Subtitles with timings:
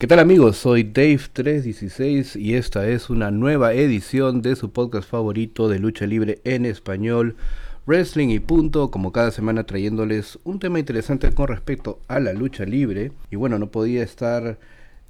[0.00, 0.56] ¿Qué tal amigos?
[0.56, 6.40] Soy Dave316 y esta es una nueva edición de su podcast favorito de lucha libre
[6.44, 7.36] en español,
[7.84, 12.64] Wrestling y Punto, como cada semana trayéndoles un tema interesante con respecto a la lucha
[12.64, 13.12] libre.
[13.30, 14.58] Y bueno, no podía estar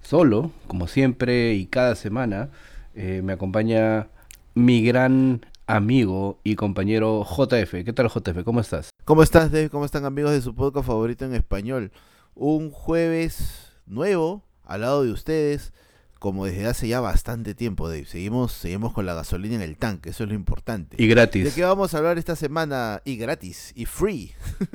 [0.02, 2.48] solo, como siempre y cada semana.
[2.96, 4.08] Eh, me acompaña
[4.56, 7.84] mi gran amigo y compañero JF.
[7.84, 8.42] ¿Qué tal JF?
[8.42, 8.90] ¿Cómo estás?
[9.04, 9.70] ¿Cómo estás Dave?
[9.70, 11.92] ¿Cómo están amigos de su podcast favorito en español?
[12.34, 15.72] Un jueves nuevo al lado de ustedes,
[16.20, 18.04] como desde hace ya bastante tiempo, Dave.
[18.04, 21.02] Seguimos, seguimos con la gasolina en el tanque, eso es lo importante.
[21.02, 21.44] Y gratis.
[21.44, 23.00] ¿De qué vamos a hablar esta semana?
[23.06, 24.32] Y gratis, y free.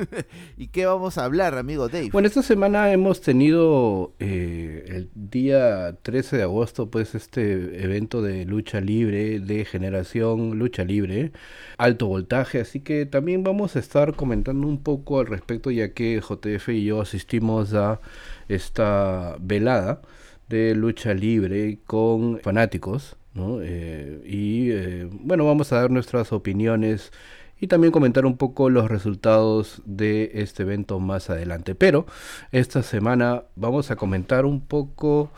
[0.58, 2.10] ¿Y qué vamos a hablar, amigo Dave?
[2.12, 8.46] Bueno, esta semana hemos tenido eh, el día 13 de agosto, pues este evento de
[8.46, 11.32] lucha libre, de generación lucha libre,
[11.78, 16.20] alto voltaje, así que también vamos a estar comentando un poco al respecto, ya que
[16.20, 18.02] JF y yo asistimos a
[18.48, 20.02] esta velada
[20.50, 23.60] de lucha libre con fanáticos, ¿no?
[23.62, 27.12] Eh, y eh, bueno, vamos a dar nuestras opiniones
[27.60, 31.76] y también comentar un poco los resultados de este evento más adelante.
[31.76, 32.06] Pero
[32.52, 35.32] esta semana vamos a comentar un poco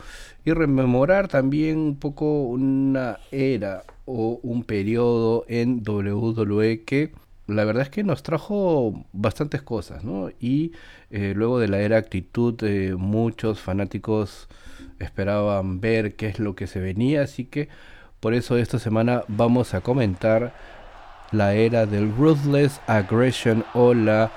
[0.44, 7.12] y rememorar también un poco una era o un periodo en WWE que
[7.48, 10.28] la verdad es que nos trajo bastantes cosas, ¿no?
[10.38, 10.72] Y
[11.10, 14.48] eh, luego de la era actitud, eh, muchos fanáticos
[14.98, 17.68] esperaban ver qué es lo que se venía, así que
[18.20, 20.52] por eso esta semana vamos a comentar
[21.32, 24.30] la era del ruthless aggression o la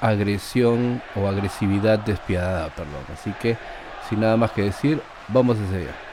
[0.00, 3.04] agresión o agresividad despiadada, perdón.
[3.12, 3.56] Así que
[4.08, 6.05] sin nada más que decir, vamos a seguir.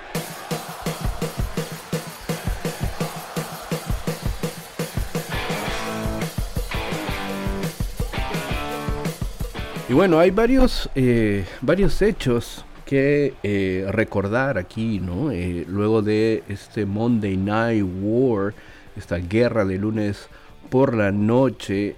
[9.94, 15.30] Y bueno, hay varios, eh, varios hechos que eh, recordar aquí, ¿no?
[15.30, 18.56] Eh, luego de este Monday Night War,
[18.96, 20.30] esta guerra de lunes
[20.72, 21.96] por la noche,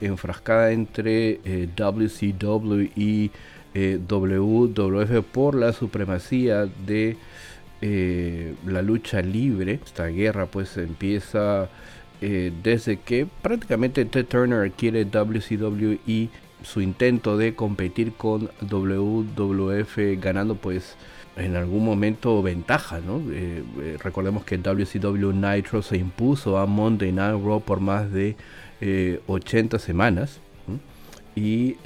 [0.00, 3.30] enfrascada entre WCW y
[3.74, 7.18] WWF por la supremacía de
[7.82, 9.80] la lucha libre.
[9.84, 11.68] Esta guerra pues empieza
[12.22, 16.30] desde que prácticamente Ted Turner adquiere WCW y
[16.64, 20.96] su intento de competir con WWF ganando pues
[21.36, 23.22] en algún momento ventaja, ¿no?
[23.32, 28.36] Eh, eh, recordemos que WCW Nitro se impuso a Monday Night Raw por más de
[29.26, 30.40] 80 eh, semanas
[31.34, 31.76] y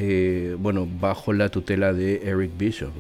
[0.56, 2.91] bueno, bajo la tutela de Eric Bishop.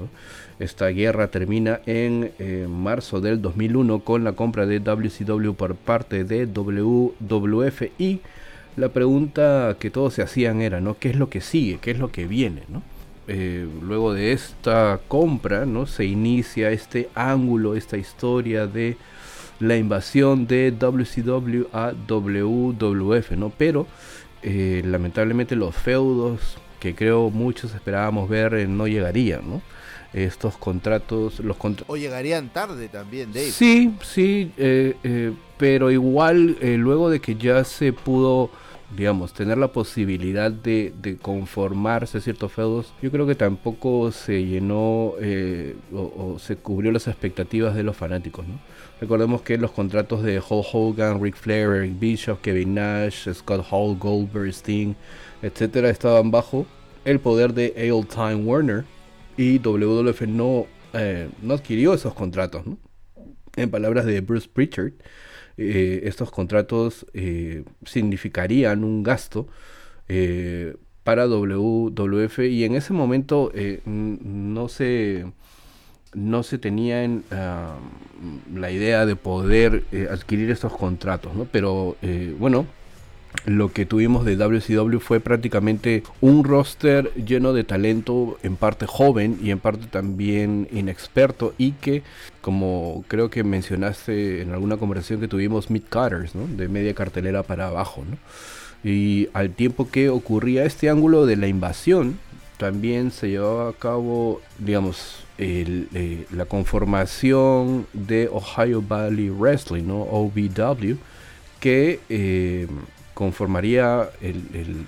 [0.60, 2.30] Esta guerra termina en
[2.70, 8.20] marzo del 2001 con la compra de WCW por parte de WWF y
[8.76, 10.98] la pregunta que todos se hacían era, ¿no?
[10.98, 11.78] ¿Qué es lo que sigue?
[11.80, 12.62] ¿Qué es lo que viene?
[12.68, 12.82] ¿no?
[13.28, 15.86] Eh, luego de esta compra, ¿no?
[15.86, 18.96] Se inicia este ángulo, esta historia de
[19.58, 23.50] la invasión de WCW a WWF, ¿no?
[23.56, 23.86] Pero
[24.42, 29.62] eh, lamentablemente los feudos que creo muchos esperábamos ver eh, no llegarían, ¿no?
[30.12, 31.56] Estos contratos, los
[31.88, 33.50] o llegarían tarde también, Dave.
[33.50, 34.50] Sí, sí,
[35.58, 38.50] pero igual luego de que ya se pudo
[38.94, 45.74] digamos, tener la posibilidad de, conformarse ciertos feudos, yo creo que tampoco se llenó eh,
[45.92, 48.46] o, se cubrió las expectativas de los fanáticos.
[49.00, 53.96] Recordemos que los contratos de Hulk Hogan, Ric Flair, Eric Bishop, Kevin Nash, Scott Hall,
[53.98, 54.94] Goldberg, Sting,
[55.42, 56.66] etcétera, estaban bajo
[57.04, 58.84] el poder de Ale Time Warner
[59.36, 62.78] y WWF no, eh, no adquirió esos contratos, ¿no?
[63.56, 64.92] En palabras de Bruce Pritchard,
[65.58, 69.48] eh, estos contratos eh, significarían un gasto
[70.06, 73.50] eh, para WWF y en ese momento
[73.86, 75.24] no se
[76.12, 77.76] no se tenía en, ah,
[78.54, 81.44] la idea de poder adquirir estos contratos, ¿no?
[81.44, 81.96] Pero
[82.38, 82.66] bueno,
[83.46, 89.38] lo que tuvimos de WCW fue prácticamente un roster lleno de talento, en parte joven
[89.40, 92.02] y en parte también inexperto, y que,
[92.40, 96.46] como creo que mencionaste en alguna conversación que tuvimos, mid cutters, ¿no?
[96.48, 98.04] de media cartelera para abajo.
[98.08, 98.18] ¿no?
[98.82, 102.18] Y al tiempo que ocurría este ángulo de la invasión,
[102.56, 110.00] también se llevaba a cabo, digamos, eh, la conformación de Ohio Valley Wrestling, ¿no?
[110.02, 110.96] OVW,
[111.60, 112.66] que eh,
[113.16, 114.84] conformaría el,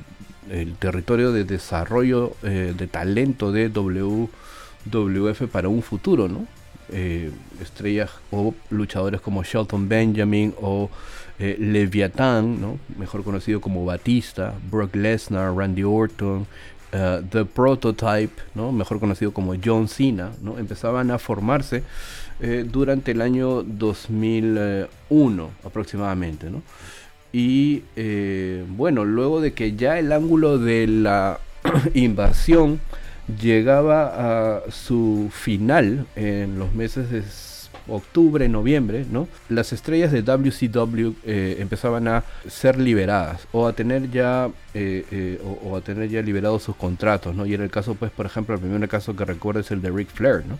[0.78, 6.46] territorio de desarrollo eh, de talento de WWF para un futuro, ¿no?
[6.90, 7.30] Eh,
[7.60, 10.90] estrellas o luchadores como Shelton Benjamin o
[11.38, 12.78] eh, Leviathan, ¿no?
[12.98, 16.46] mejor conocido como Batista, Brock Lesnar, Randy Orton,
[16.90, 18.72] The Prototype, ¿no?
[18.72, 20.58] mejor conocido como John Cena, ¿no?
[20.58, 21.82] empezaban a formarse
[22.66, 26.48] durante el año 2001 aproximadamente.
[26.48, 26.62] ¿no?
[27.38, 27.84] Y
[28.76, 31.38] bueno, luego de que ya el ángulo de la
[31.94, 32.80] invasión
[33.40, 37.22] llegaba a su final en los meses de
[37.88, 39.28] octubre, noviembre, ¿no?
[39.48, 45.40] Las estrellas de WCW eh, empezaban a ser liberadas o a tener ya eh, eh,
[45.64, 47.46] o, a tener ya liberados sus contratos, ¿no?
[47.46, 49.90] Y era el caso, pues, por ejemplo, el primer caso que recuerdo es el de
[49.90, 50.58] Ric Flair, ¿no?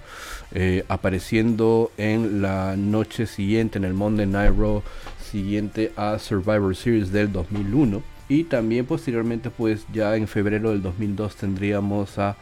[0.89, 4.55] apareciendo en la noche siguiente en el Monday Night
[5.31, 11.37] siguiente a Survivor Series del 2001 y también posteriormente, pues ya en febrero del 2002
[11.37, 12.37] tendríamos a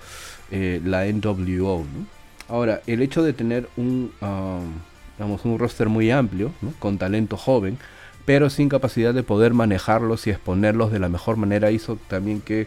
[0.50, 1.85] eh, la NWO.
[2.49, 7.79] Ahora, el hecho de tener un, um, un roster muy amplio, con talento joven,
[8.25, 12.67] pero sin capacidad de poder manejarlos y exponerlos de la mejor manera, hizo también que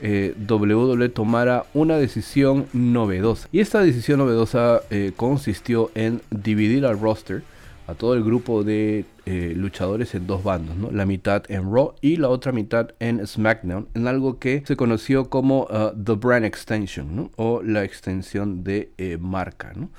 [0.00, 3.48] eh, WWE tomara una decisión novedosa.
[3.52, 7.42] Y esta decisión novedosa eh, consistió en dividir al roster
[7.86, 10.90] a todo el grupo de eh, luchadores en dos bandos, ¿no?
[10.90, 15.30] la mitad en Raw y la otra mitad en SmackDown, en algo que se conoció
[15.30, 17.30] como uh, The Brand Extension ¿no?
[17.36, 19.90] o la extensión de eh, marca, ¿no?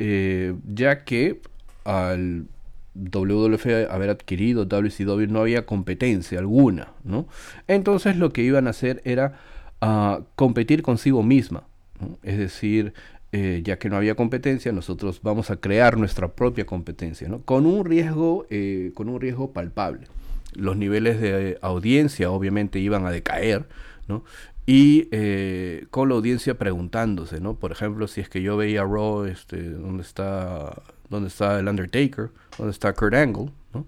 [0.00, 1.40] Eh, ya que
[1.84, 2.46] al
[2.94, 7.26] WWF haber adquirido WCW no había competencia alguna, ¿no?
[7.66, 9.38] entonces lo que iban a hacer era
[9.80, 11.64] uh, competir consigo misma,
[12.22, 12.92] es decir,
[13.30, 17.42] eh, ya que no había competencia, nosotros vamos a crear nuestra propia competencia, ¿no?
[17.42, 20.06] Con un riesgo, eh, con un riesgo palpable.
[20.54, 23.68] Los niveles de audiencia obviamente iban a decaer,
[24.06, 24.24] ¿no?
[24.64, 27.54] Y eh, con la audiencia preguntándose, ¿no?
[27.54, 32.30] Por ejemplo, si es que yo veía Raw, este, ¿dónde está, dónde está el Undertaker?
[32.56, 33.50] ¿Dónde está Kurt Angle?
[33.74, 33.86] ¿no?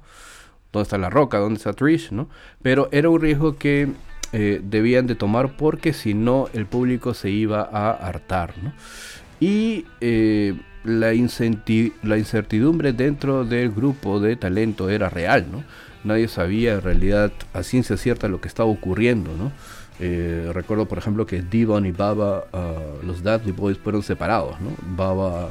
[0.70, 1.38] ¿Dónde está La Roca?
[1.38, 2.12] ¿Dónde está Trish?
[2.12, 2.28] ¿no?
[2.60, 3.88] Pero era un riesgo que
[4.32, 8.72] debían de tomar porque si no el público se iba a hartar, ¿no?
[9.40, 10.54] Y eh,
[10.84, 15.64] la, la, incertidumbre dentro del grupo de talento era real, ¿no?
[16.04, 19.52] Nadie sabía en realidad a ciencia cierta lo que estaba ocurriendo, ¿no?
[19.98, 24.70] Eh, recuerdo, por ejemplo, que Devon y Baba, ah, los Dudley Boys, fueron separados, ¿no?
[24.96, 25.50] Baba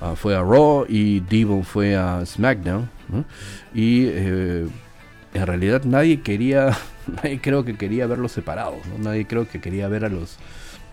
[0.00, 3.24] ah, fue a Raw y Devon fue a SmackDown, ¿no?
[3.72, 4.66] Y eh,
[5.32, 6.76] en realidad nadie quería,
[7.22, 8.98] nadie creo que quería verlos separados, ¿no?
[8.98, 10.38] Nadie creo que quería ver a los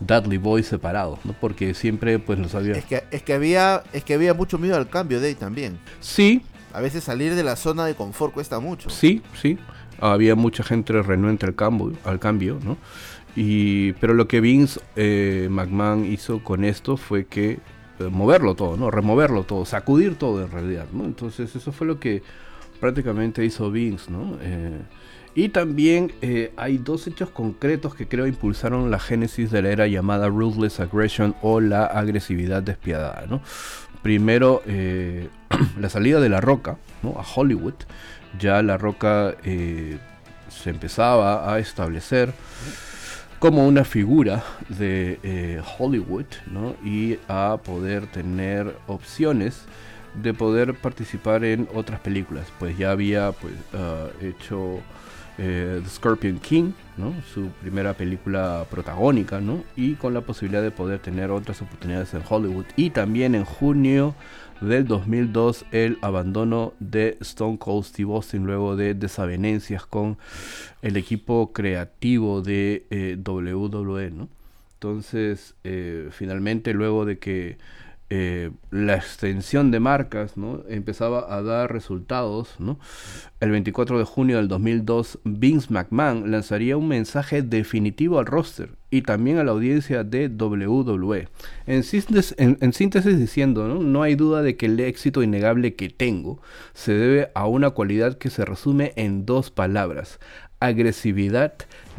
[0.02, 1.34] Dudley Boys separados, ¿no?
[1.40, 2.74] Porque siempre pues los había...
[2.74, 5.80] Es que, es que había es que había mucho miedo al cambio de ahí también.
[6.00, 6.42] Sí.
[6.74, 8.90] A veces salir de la zona de confort cuesta mucho.
[8.90, 9.58] Sí, sí.
[10.00, 12.78] Había mucha gente renuente al cambio, al cambio ¿no?
[13.36, 17.60] Y, pero lo que Vince eh, McMahon hizo con esto fue que
[18.00, 18.92] eh, moverlo todo, ¿no?
[18.92, 21.06] Removerlo todo, sacudir todo en realidad, ¿no?
[21.06, 22.24] Entonces eso fue lo que
[22.80, 24.38] prácticamente hizo Vince, ¿no?
[24.42, 24.82] Eh,
[25.34, 29.88] y también eh, hay dos hechos concretos que creo impulsaron la génesis de la era
[29.88, 33.26] llamada Ruthless Aggression o la agresividad despiadada.
[33.28, 33.42] ¿no?
[34.02, 35.30] Primero, eh,
[35.80, 37.76] la salida de La Roca a Hollywood.
[38.40, 39.98] Ya La Roca eh,
[40.50, 42.34] se empezaba a establecer
[43.40, 46.76] como una figura de Hollywood ¿no?
[46.86, 49.64] y a poder tener opciones
[50.22, 52.46] de poder participar en otras películas.
[52.60, 54.82] Pues ya había pues, ah, hecho
[55.44, 56.72] eh, The Scorpion King,
[57.34, 59.64] su primera película protagónica, ¿no?
[59.76, 62.66] y con la posibilidad de poder tener otras oportunidades en Hollywood.
[62.76, 64.14] Y también en junio
[64.62, 70.20] del 2002 el abandono de Stone Cold Steve Austin luego de desavenencias con
[70.84, 74.28] el equipo creativo de eh, WWE.
[74.76, 77.58] Entonces, eh, finalmente, luego de que
[78.14, 80.34] eh, la extensión de marcas
[80.68, 82.58] empezaba a dar resultados.
[83.40, 89.04] El 24 de junio del 2002, Vince McMahon lanzaría un mensaje definitivo al roster y
[89.04, 91.30] también a la audiencia de WWE.
[91.68, 91.84] En,
[92.74, 96.42] síntesis, diciendo, no hay duda de que el éxito innegable que tengo
[96.74, 100.20] se debe a una cualidad que se resume en dos palabras,
[100.60, 101.54] agresividad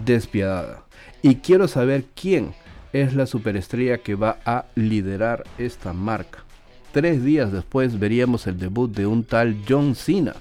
[0.04, 0.84] despiadada.
[1.22, 2.52] Y quiero saber quién
[2.92, 6.44] es la superestrella que va a liderar esta marca.
[6.92, 10.34] Tres días después veríamos el debut de un tal John Cena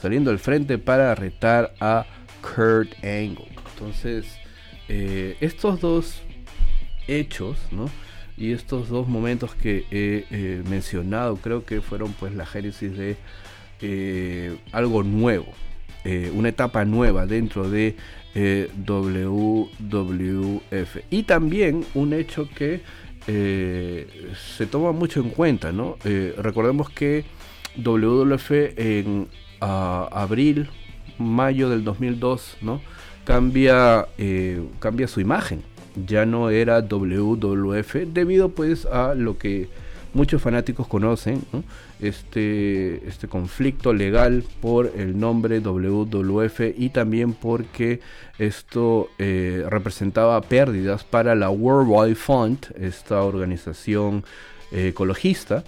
[0.00, 2.06] saliendo al frente para retar a
[2.40, 3.48] Kurt Angle.
[3.74, 4.26] Entonces,
[4.88, 6.22] eh, estos dos
[7.06, 7.90] hechos, ¿no?
[8.36, 13.16] Y estos dos momentos que he eh, mencionado, creo que fueron pues la génesis de
[13.80, 15.52] eh, algo nuevo,
[16.32, 17.94] una etapa nueva dentro de
[18.34, 20.96] eh, WWF.
[21.10, 22.82] Y también un hecho que
[23.26, 25.96] eh, se toma mucho en cuenta, ¿no?
[26.04, 27.24] Eh, recordemos que
[27.76, 29.28] WWF en
[29.60, 30.70] abril,
[31.18, 32.80] mayo del 2002, ¿no?
[33.24, 34.06] Cambia,
[34.78, 35.62] cambia su imagen,
[36.06, 39.68] ya no era WWF debido pues a lo que
[40.14, 41.42] muchos fanáticos conocen,
[42.00, 48.00] este, este conflicto legal por el nombre WWF y también porque
[48.38, 54.24] esto eh, representaba pérdidas para la World Wide Fund, esta organización
[54.70, 55.64] eh, ecologista,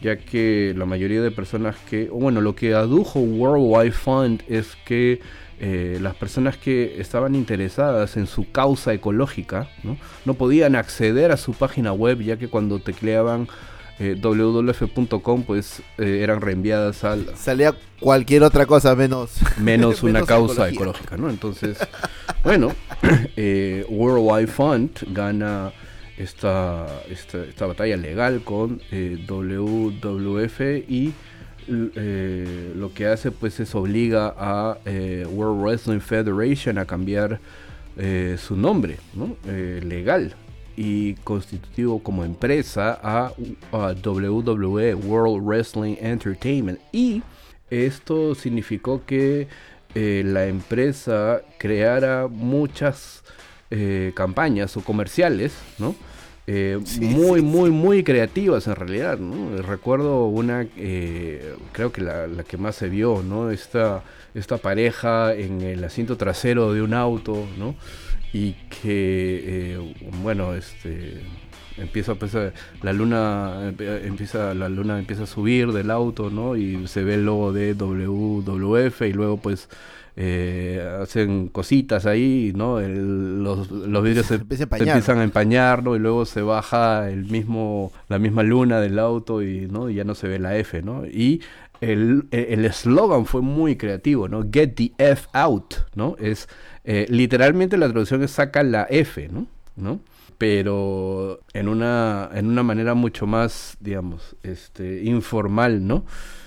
[0.00, 4.76] ya que la mayoría de personas que, bueno, lo que adujo World Wide Fund es
[4.84, 5.20] que
[5.60, 9.96] eh, las personas que estaban interesadas en su causa ecológica ¿no?
[10.24, 13.48] no podían acceder a su página web ya que cuando tecleaban
[14.00, 20.68] eh, www.com pues eh, eran reenviadas al salía cualquier otra cosa menos menos una causa
[20.68, 21.78] ecológica no entonces
[22.42, 22.72] bueno
[23.36, 25.72] eh, World Wide Fund gana
[26.16, 28.80] esta, esta, batalla legal con
[29.28, 31.12] WWF y
[31.66, 34.78] lo que hace pues es obliga a
[35.30, 37.40] World Wrestling Federation a cambiar
[38.36, 39.36] su nombre ¿no?
[39.46, 40.34] legal
[40.76, 43.32] y constitutivo como empresa a,
[43.72, 47.22] WWE World Wrestling Entertainment y
[47.70, 49.48] esto significó que
[49.94, 53.22] eh, la empresa creara muchas
[53.70, 55.94] eh, campañas o comerciales, ¿no?
[56.46, 59.62] Eh, muy, muy, muy creativas en realidad, ¿no?
[59.62, 60.66] Recuerdo una,
[61.72, 63.50] creo que la, la, que más se vio, ¿no?
[63.50, 64.02] Esta,
[64.34, 67.74] esta pareja en el asiento trasero de un auto, ¿no?
[68.34, 71.22] y que eh, bueno este
[71.78, 72.36] empieza pues,
[72.82, 77.24] la luna empieza la luna empieza a subir del auto no y se ve el
[77.24, 79.68] logo de WWF y luego pues
[80.16, 85.96] eh, hacen cositas ahí no los, los vidrios se, empiezan a empañar ¿no?
[85.96, 90.04] y luego se baja el mismo la misma luna del auto y no y ya
[90.04, 91.42] no se ve la F no y
[91.80, 96.48] el eslogan fue muy creativo no get the F out no es
[96.84, 99.46] eh, literalmente la traducción es saca la F, ¿no?
[99.74, 100.00] ¿no?
[100.36, 106.04] Pero en una, en una manera mucho más, digamos, este, informal, ¿no?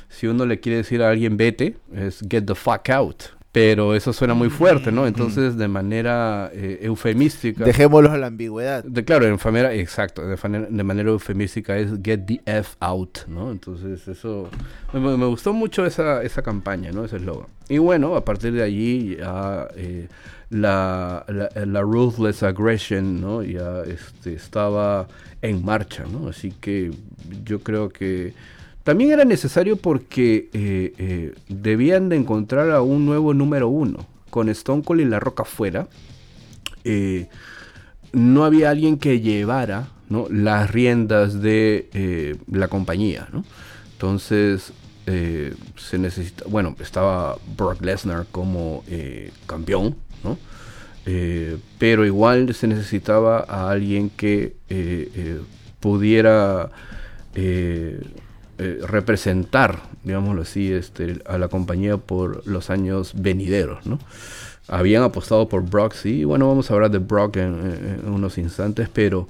[0.10, 3.24] Si uno le quiere decir a alguien vete, es get the fuck out.
[3.51, 5.08] Pero eso suena muy fuerte, ¿no?
[5.08, 7.63] Entonces, de manera eh, eufemística.
[7.63, 8.84] Dejémoslo a la ambigüedad.
[8.84, 13.51] De, claro, en manera, exacto, de, manera eufemística es get the F out, ¿no?
[13.51, 14.50] Entonces, eso.
[14.94, 17.06] Me, gustó mucho esa, esa campaña, ¿no?
[17.06, 17.48] Ese eslogan.
[17.70, 19.68] Y bueno, a partir de allí ya.
[19.75, 20.08] Eh,
[20.50, 23.44] la, la, ruthless aggression ¿no?
[23.44, 25.08] ya este, estaba
[25.42, 26.30] en marcha, ¿no?
[26.30, 26.92] Así que
[27.44, 28.34] yo creo que
[28.88, 34.08] también era necesario porque eh, eh, debían de encontrar a un nuevo número uno.
[34.29, 35.89] Con Stone Cold y La Roca fuera,
[36.86, 37.27] eh,
[38.13, 39.89] no había alguien que llevara
[40.29, 43.27] las riendas de la compañía.
[43.91, 44.72] Entonces,
[45.06, 48.86] se necesita, bueno, estaba Brock Lesnar como
[49.48, 49.98] campeón,
[51.77, 54.56] pero igual se necesitaba a alguien que
[55.82, 56.70] pudiera
[58.58, 64.00] representar, digámoslo así, este, a la compañía por los años venideros, ¿no?
[64.68, 69.28] Habían apostado por Brock, sí, bueno, vamos a hablar de Brock en, unos instantes, pero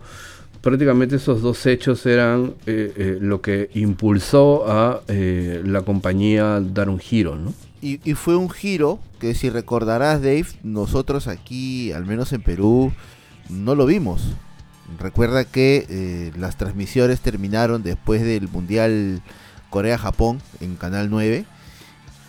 [0.61, 6.99] prácticamente esos dos hechos eran eh, eh, lo que impulsó a la compañía dar un
[6.99, 7.53] giro, ¿no?
[7.81, 12.91] Y, fue un giro que si recordarás, Dave, nosotros aquí, al menos en Perú,
[13.49, 14.23] no lo vimos.
[14.99, 19.21] Recuerda que eh, las transmisiones terminaron después del Mundial
[19.69, 21.45] Corea-Japón en Canal 9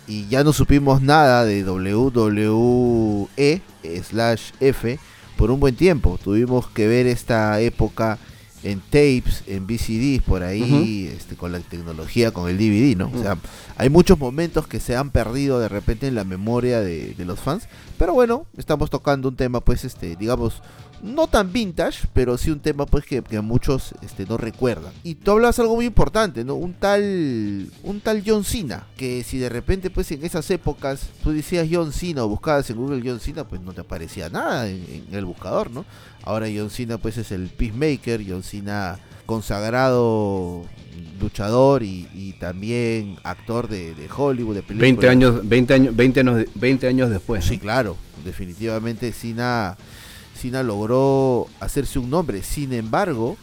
[0.07, 3.61] y ya no supimos nada de WWE
[4.03, 4.99] slash F
[5.37, 6.19] por un buen tiempo.
[6.21, 8.17] Tuvimos que ver esta época
[8.63, 13.09] en tapes, en VCDs, por ahí, este, con la tecnología, con el DVD, ¿no?
[13.13, 13.37] O sea,
[13.77, 17.39] hay muchos momentos que se han perdido de repente en la memoria de, de los
[17.39, 20.61] fans, pero bueno, estamos tocando un tema, pues, este, digamos,
[21.01, 24.91] no tan vintage, pero sí un tema pues que, muchos este, no recuerdan.
[25.03, 26.55] Y tú hablas algo muy importante, ¿no?
[26.55, 31.31] Un tal, un tal John Cena, que si de repente pues en esas épocas tú
[31.31, 35.05] decías John Cena o buscabas en Google John Cena, pues no te aparecía nada en,
[35.11, 35.85] el buscador, ¿no?
[36.23, 40.65] Ahora John Cena pues es el Peacemaker, John Cena consagrado
[41.19, 44.79] luchador y, también actor de, Hollywood, de películas.
[44.81, 47.45] 20 años, 20 años, 20 años, 20 años después.
[47.45, 49.77] Sí, claro, definitivamente Cena
[50.39, 52.43] Sina logró hacerse un nombre.
[52.43, 53.37] Sin embargo,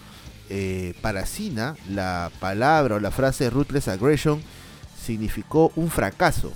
[0.48, 4.40] eh, para Sina, la palabra o la frase Ruthless Aggression
[5.00, 6.52] significó un fracaso.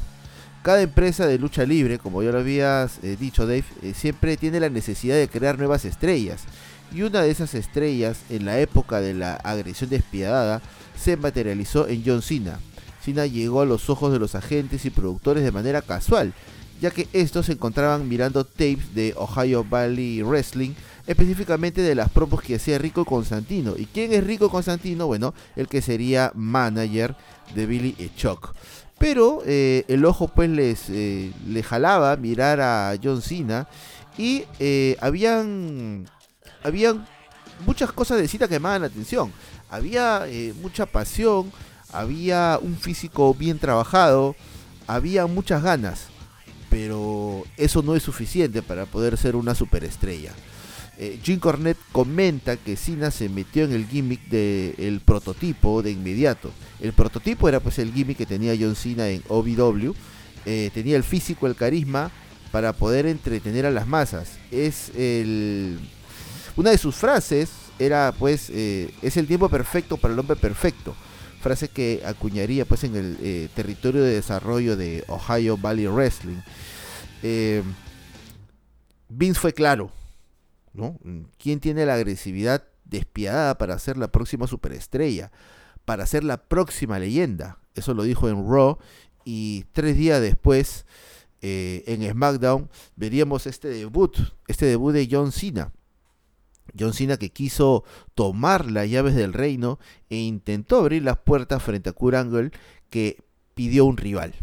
[0.62, 4.60] Cada empresa de lucha libre, como ya lo habías eh, dicho Dave, eh, siempre tiene
[4.60, 6.42] la necesidad de crear nuevas estrellas.
[6.92, 10.60] Y una de esas estrellas, en la época de la agresión despiadada,
[10.98, 12.58] se materializó en John Cena.
[13.02, 16.34] Cena llegó a los ojos de los agentes y productores de manera casual,
[16.80, 20.72] ya que estos se encontraban mirando tapes de Ohio Valley Wrestling
[21.06, 23.74] específicamente de las promos que hacía Rico Constantino.
[23.76, 25.08] ¿Y quién es Rico Constantino?
[25.08, 27.16] Bueno, el que sería manager
[27.54, 28.54] de Billy Chuck.
[28.96, 31.32] Pero eh, el ojo pues les eh,
[31.66, 33.66] jalaba mirar a John Cena
[34.18, 36.06] y eh, habían,
[36.62, 37.06] habían
[37.66, 39.32] muchas cosas de cita que llamaban la atención.
[39.68, 40.26] Había
[40.60, 41.50] mucha pasión,
[41.92, 44.36] había un físico bien trabajado,
[44.86, 46.09] había muchas ganas,
[46.70, 50.32] pero eso no es suficiente para poder ser una superestrella.
[51.02, 56.50] Eh, Jim Cornette comenta que Cena se metió en el gimmick del prototipo de inmediato.
[56.78, 59.94] El prototipo era pues el gimmick que tenía John Cena en OVW.
[60.46, 62.10] Eh, tenía el físico, el carisma
[62.52, 64.32] para poder entretener a las masas.
[64.50, 65.78] Es el...
[66.56, 70.94] Una de sus frases era pues eh, es el tiempo perfecto para el hombre perfecto.
[71.40, 76.40] Frase que acuñaría pues en el territorio de desarrollo de Ohio Valley Wrestling.
[79.08, 79.90] Vince fue claro,
[80.72, 80.98] ¿no?
[81.38, 85.32] ¿Quién tiene la agresividad despiadada para ser la próxima superestrella?
[85.84, 87.58] Para ser la próxima leyenda.
[87.74, 88.78] Eso lo dijo en Raw.
[89.24, 90.86] Y tres días después,
[91.40, 94.16] eh, en SmackDown, veríamos este debut.
[94.46, 95.72] Este debut de John Cena.
[96.78, 97.84] John Cena que quiso
[98.14, 102.50] tomar las llaves del reino e intentó abrir las puertas frente a Kurt Angle
[102.90, 103.22] que
[103.54, 104.34] pidió un rival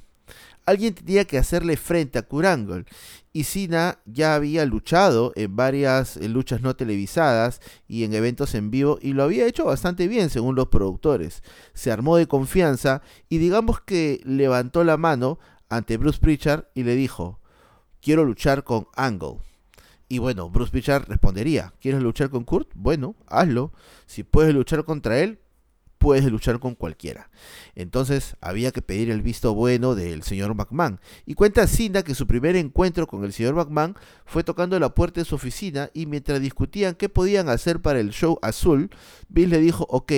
[0.67, 2.85] alguien tenía que hacerle frente a Kurangle.
[3.33, 8.99] Y Cena ya había luchado en varias luchas no televisadas y en eventos en vivo
[9.01, 11.41] y lo había hecho bastante bien según los productores.
[11.73, 16.95] Se armó de confianza y digamos que levantó la mano ante Bruce Pritchard y le
[16.95, 17.39] dijo,
[18.01, 19.46] quiero luchar con Angle.
[20.09, 22.69] Y bueno, Bruce Pritchard respondería, ¿quieres luchar con Kurt?
[22.75, 23.73] Bueno, hazlo.
[24.05, 25.39] Si puedes luchar contra él,
[25.97, 27.29] puedes luchar con cualquiera.
[27.75, 30.99] Entonces había que pedir el visto bueno del señor McMahon.
[31.25, 33.95] Y cuenta Cinda que su primer encuentro con el señor McMahon
[34.25, 38.11] fue tocando la puerta de su oficina y mientras discutían qué podían hacer para el
[38.11, 38.89] show azul,
[39.27, 40.11] Bill le dijo, ok,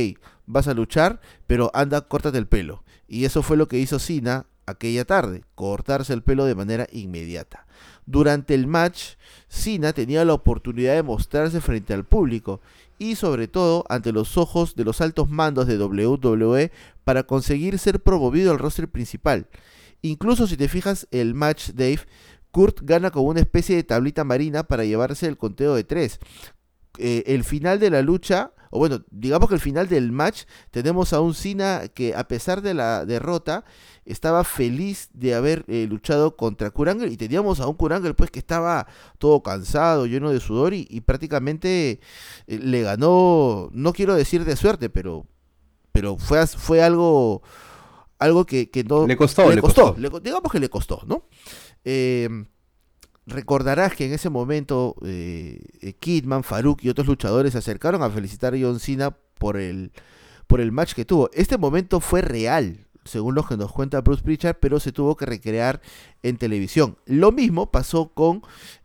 [0.45, 2.83] vas a luchar, pero anda, córtate el pelo.
[3.07, 7.65] Y eso fue lo que hizo Cena aquella tarde, cortarse el pelo de manera inmediata.
[8.09, 9.17] Durante el match,
[9.49, 12.59] Cena tenía la oportunidad de mostrarse frente al público
[12.97, 16.71] y sobre todo ante los ojos de los altos mandos de WWE
[17.03, 19.45] para conseguir ser promovido al roster principal.
[20.01, 21.99] Incluso si te fijas el match Dave,
[22.49, 26.19] Kurt gana con una especie de tablita marina para llevarse el conteo de tres.
[26.97, 31.13] Eh, el final de la lucha, o bueno, digamos que el final del match, tenemos
[31.13, 33.65] a un Cena que a pesar de la derrota,
[34.05, 38.39] estaba feliz de haber eh, luchado contra Kurangel y teníamos a un Kurangel pues que
[38.39, 38.87] estaba
[39.19, 41.99] todo cansado, lleno de sudor y, prácticamente
[42.47, 45.27] eh, le ganó, no quiero decir de suerte, pero,
[45.91, 47.43] pero fue, fue algo,
[48.17, 49.05] algo que, no...
[49.05, 49.95] Le costó, le, costó.
[50.21, 51.25] digamos que le costó, ¿no?
[51.83, 52.47] Em,
[53.29, 58.53] recordarás que en ese momento eh, Kidman, Farouk y otros luchadores se acercaron a felicitar
[58.53, 59.91] a John Cena por el,
[60.47, 61.29] por el match que tuvo.
[61.33, 65.25] Este momento fue real, según lo que nos cuenta Bruce Pritchard, pero se tuvo que
[65.25, 65.81] recrear
[66.23, 66.97] en televisión.
[67.05, 68.41] Lo mismo pasó con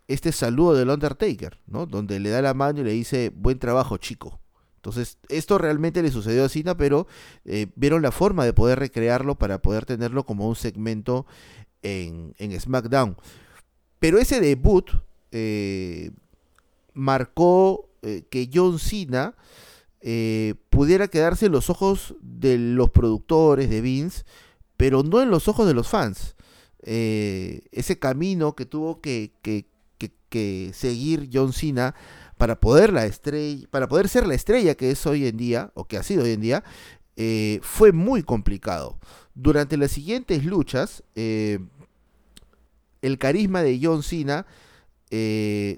[0.09, 1.87] este saludo del Undertaker, ¿no?
[1.87, 4.41] Donde le da la mano y le dice, buen trabajo chico.
[4.77, 7.07] Entonces, esto realmente le sucedió a Cena, pero
[7.47, 11.25] eh, vieron la forma de poder recrearlo para poder tenerlo como un segmento
[11.85, 13.17] en, SmackDown.
[14.05, 14.91] Pero ese debut
[15.33, 16.11] eh,
[16.93, 19.35] marcó eh, que John Cena
[20.03, 24.25] eh, pudiera quedarse en los ojos de los productores de Vince,
[24.77, 26.37] pero no en los ojos de los fans.
[26.83, 29.33] Ese camino que tuvo que,
[30.75, 31.95] seguir John Cena
[32.37, 35.87] para poder, la estrella, para poder ser la estrella que es hoy en día, o
[35.87, 36.63] que ha sido hoy en día,
[37.63, 38.99] fue muy complicado.
[39.35, 41.03] Durante las siguientes luchas,
[43.07, 44.47] el carisma de John Cena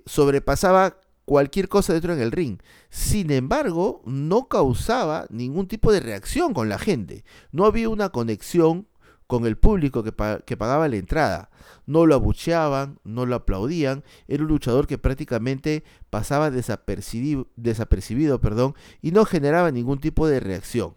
[0.07, 2.59] sobrepasaba cualquier cosa dentro en el ring.
[2.89, 7.25] Sin embargo, no causaba ningún tipo de reacción con la gente.
[7.53, 8.87] No había una conexión
[9.27, 11.51] con el público que, pagaba la entrada.
[11.85, 14.05] No lo abucheaban, no lo aplaudían.
[14.29, 20.41] Era un luchador que prácticamente pasaba desapercibido, desapercibido perdón, y no generaba ningún tipo de
[20.41, 20.95] reacción.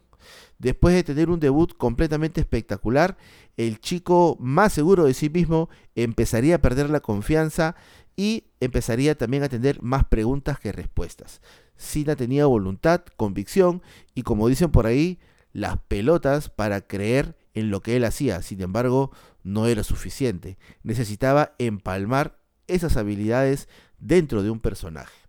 [0.59, 3.17] Después de tener un debut completamente espectacular,
[3.55, 7.75] el chico más seguro de sí mismo empezaría a perder la confianza
[8.17, 11.41] y empezaría también a tener más preguntas que respuestas.
[11.77, 13.81] Sina tenía voluntad, convicción
[14.13, 15.19] y como dicen por ahí,
[15.53, 18.41] las pelotas para creer en lo que él hacía.
[18.41, 19.11] Sin embargo,
[19.43, 20.57] no era suficiente.
[20.83, 25.28] Necesitaba empalmar esas habilidades dentro de un personaje.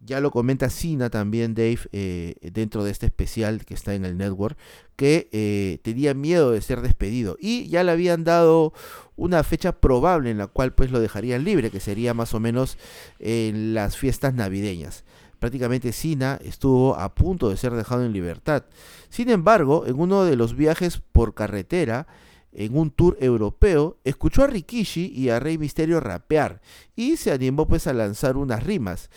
[0.00, 4.16] Ya lo comenta Sina también, Dave, eh, dentro de este especial que está en el
[4.16, 4.56] network,
[4.94, 7.36] que eh, tenía miedo de ser despedido.
[7.40, 8.72] Y ya le habían dado
[9.16, 12.78] una fecha probable en la cual pues lo dejarían libre, que sería más o menos
[13.18, 15.04] en las fiestas navideñas.
[15.40, 18.64] Prácticamente Sina estuvo a punto de ser dejado en libertad.
[19.08, 22.06] Sin embargo, en uno de los viajes por carretera,
[22.52, 26.60] en un tour europeo, escuchó a Rikishi y a Rey Misterio rapear
[26.96, 29.10] y se animó pues a lanzar unas rimas.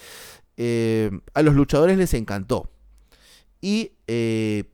[0.58, 2.70] Eh, a los luchadores les encantó.
[3.62, 4.66] Y eh,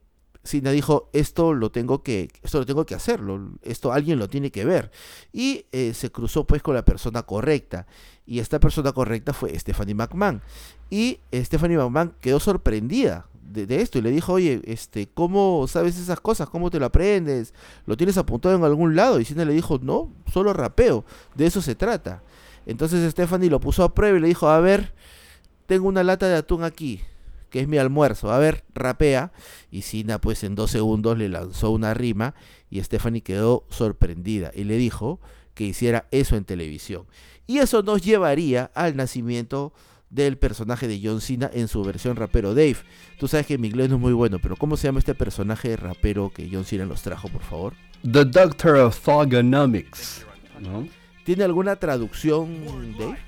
[0.42, 4.50] Sina dijo, esto lo tengo que, esto lo tengo que hacerlo, esto alguien lo tiene
[4.50, 4.90] que ver.
[5.32, 7.86] Y eh, se cruzó pues con la persona correcta.
[8.26, 10.42] Y esta persona correcta fue Stephanie McMahon.
[10.90, 16.20] Y Stephanie McMahon quedó sorprendida de, esto y le dijo, oye, este, ¿cómo sabes esas
[16.20, 16.48] cosas?
[16.48, 17.54] ¿Cómo te lo aprendes?
[17.86, 19.20] ¿Lo tienes apuntado en algún lado?
[19.20, 22.22] Y Sina le dijo, no, solo rapeo, de eso se trata.
[22.66, 24.92] Entonces Stephanie lo puso a prueba y le dijo, a ver,
[25.68, 27.02] tengo una lata de atún aquí,
[27.50, 28.32] que es mi almuerzo.
[28.32, 29.32] A ver, rapea.
[29.70, 32.34] Y Sina, pues en dos segundos le lanzó una rima
[32.70, 35.20] y Stephanie quedó sorprendida y le dijo
[35.52, 37.04] que hiciera eso en televisión.
[37.46, 39.74] Y eso nos llevaría al nacimiento
[40.08, 42.78] del personaje de John Cena en su versión rapero Dave.
[43.18, 45.76] Tú sabes que mi inglés no es muy bueno, pero ¿cómo se llama este personaje
[45.76, 47.74] rapero que John Cena nos trajo, por favor?
[48.10, 50.24] The Doctor of Thugonomics.
[51.24, 52.64] ¿Tiene alguna traducción,
[52.98, 53.18] Dave?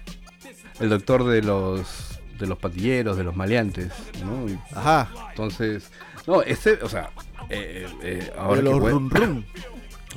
[0.80, 2.09] El doctor de los
[2.40, 3.92] de los patilleros, de los maleantes,
[4.24, 4.46] ¿no?
[4.74, 5.08] Ajá.
[5.30, 5.90] Entonces,
[6.26, 7.10] no, ese, o sea,
[7.48, 9.44] eh, eh, ahora los que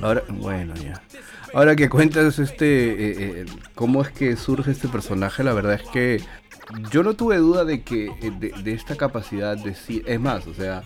[0.02, 1.00] Ahora, bueno, ya.
[1.52, 6.20] Ahora que cuentas este, eh, cómo es que surge este personaje, la verdad es que
[6.90, 8.10] yo no tuve duda de que
[8.40, 10.82] de, esta capacidad de sí, es más, o sea,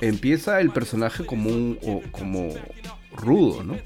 [0.00, 1.78] empieza el personaje como un,
[2.12, 2.50] como
[3.16, 3.76] rudo, ¿no?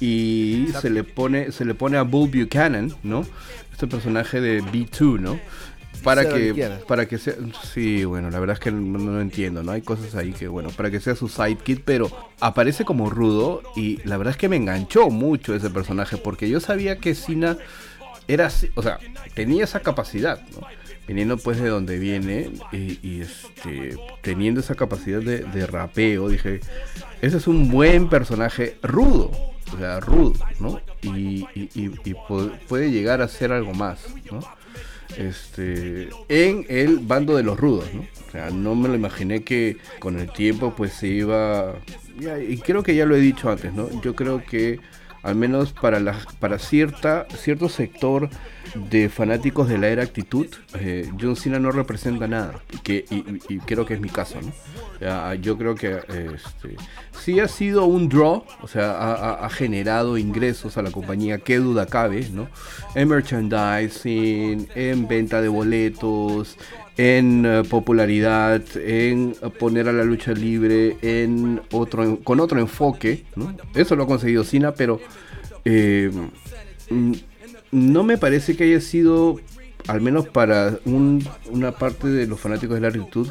[0.00, 3.24] Y se le pone, se le pone a Bull Buchanan, ¿no?
[3.70, 5.38] Este personaje de B2, ¿no?
[6.02, 7.34] Para que, para que sea
[7.72, 10.70] sí bueno la verdad es que no, no, entiendo no hay cosas ahí que bueno
[10.70, 12.10] para que sea su sidekick pero
[12.40, 16.60] aparece como rudo y la verdad es que me enganchó mucho ese personaje porque yo
[16.60, 17.56] sabía que Sina
[18.28, 18.98] era así, o sea
[19.34, 20.66] tenía esa capacidad ¿no?
[21.06, 26.60] viniendo pues de donde viene y, este teniendo esa capacidad de, rapeo dije
[27.20, 29.30] ese es un buen personaje rudo
[29.72, 32.14] o sea rudo no y, y
[32.68, 34.40] puede llegar a ser algo más no
[35.16, 38.00] este, en el bando de los rudos, ¿no?
[38.00, 41.76] O sea, no me lo imaginé que con el tiempo pues se iba...
[42.48, 43.88] Y creo que ya lo he dicho antes, ¿no?
[44.02, 44.78] Yo creo que
[45.22, 48.30] al menos para, la, para cierta, cierto sector
[48.74, 52.60] de fanáticos de la era actitud, eh, John Cena no representa nada.
[52.82, 54.52] Que, y, creo que es mi caso, ¿no?
[55.36, 56.76] yo creo que este,
[57.18, 61.86] sí ha sido un draw, o sea, ha, generado ingresos a la compañía, qué duda
[61.86, 62.48] cabe, ¿no?
[62.94, 66.56] En merchandising, en venta de boletos,
[67.00, 73.56] en eh, popularidad, en poner a la lucha libre en otro, con otro enfoque, ¿no?
[73.74, 75.00] Eso lo ha conseguido Cena, pero
[75.64, 76.10] eh,
[76.90, 77.12] mm,
[77.70, 79.40] no me parece que haya sido,
[79.88, 83.28] al menos para una parte de los fanáticos de la actitud,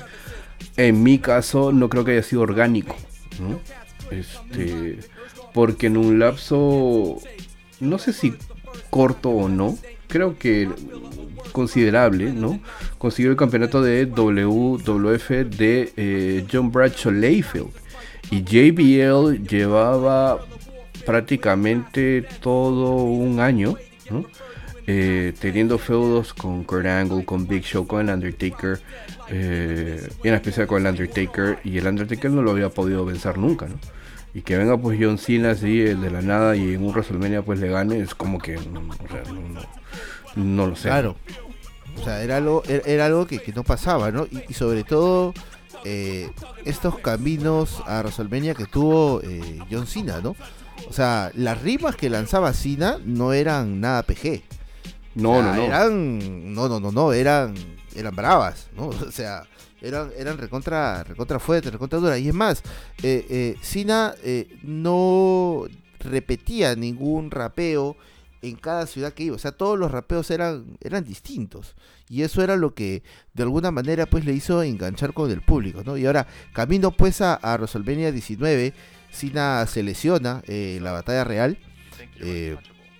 [0.76, 2.96] en mi caso no creo que haya sido orgánico,
[3.40, 3.60] ¿no?
[4.10, 4.98] Este,
[5.54, 7.20] porque en un lapso,
[7.80, 8.34] no sé si
[8.90, 9.78] corto o no,
[10.08, 10.68] creo que
[11.52, 12.60] considerable, ¿no?
[13.00, 17.72] Consiguió el campeonato de WWF de eh, John Bradshaw Layfield.
[18.30, 20.40] Y JBL llevaba
[21.06, 23.76] prácticamente todo un año,
[24.86, 28.80] eh, teniendo feudos con Kurt Angle, con Big Show, con el Undertaker,
[29.30, 33.38] eh, y en especial con el Undertaker, y el Undertaker no lo había podido vencer
[33.38, 33.80] nunca, ¿no?
[34.34, 37.60] Y que venga pues John Cena así de la nada y en un WrestleMania pues
[37.60, 38.60] le gane, es como que
[40.36, 40.90] no, lo sé.
[40.90, 41.16] Claro.
[41.98, 44.28] O sea, era algo, era algo que, no pasaba, ¿no?
[44.48, 45.34] Y, sobre todo
[45.86, 46.30] eh,
[46.66, 49.22] estos caminos a WrestleMania que tuvo
[49.70, 50.36] John Cena, ¿no?
[50.88, 54.44] O sea, las rimas que lanzaba Cena no eran nada PG.
[55.16, 55.64] No, no, no.
[55.64, 56.54] Eran.
[56.54, 57.14] No, no, no, no.
[57.14, 57.54] Eran.
[57.96, 58.88] Eran bravas, ¿no?
[59.08, 59.44] O sea,
[59.82, 62.20] eran, eran recontra, recontra fuertes, recontra duras.
[62.20, 62.62] Y es más,
[63.04, 65.66] eh, eh, Cena eh, no
[66.00, 67.98] repetía ningún rapeo
[68.42, 69.36] en cada ciudad que iba.
[69.36, 71.76] O sea, todos los rapeos eran, eran distintos.
[72.08, 75.84] Y eso era lo que de alguna manera pues le hizo enganchar con el público,
[75.84, 75.98] ¿no?
[75.98, 78.74] Y ahora, camino pues a, a WrestleMania 19
[79.12, 81.58] Cena se lesiona eh, en la batalla real.
[82.20, 82.58] Eh,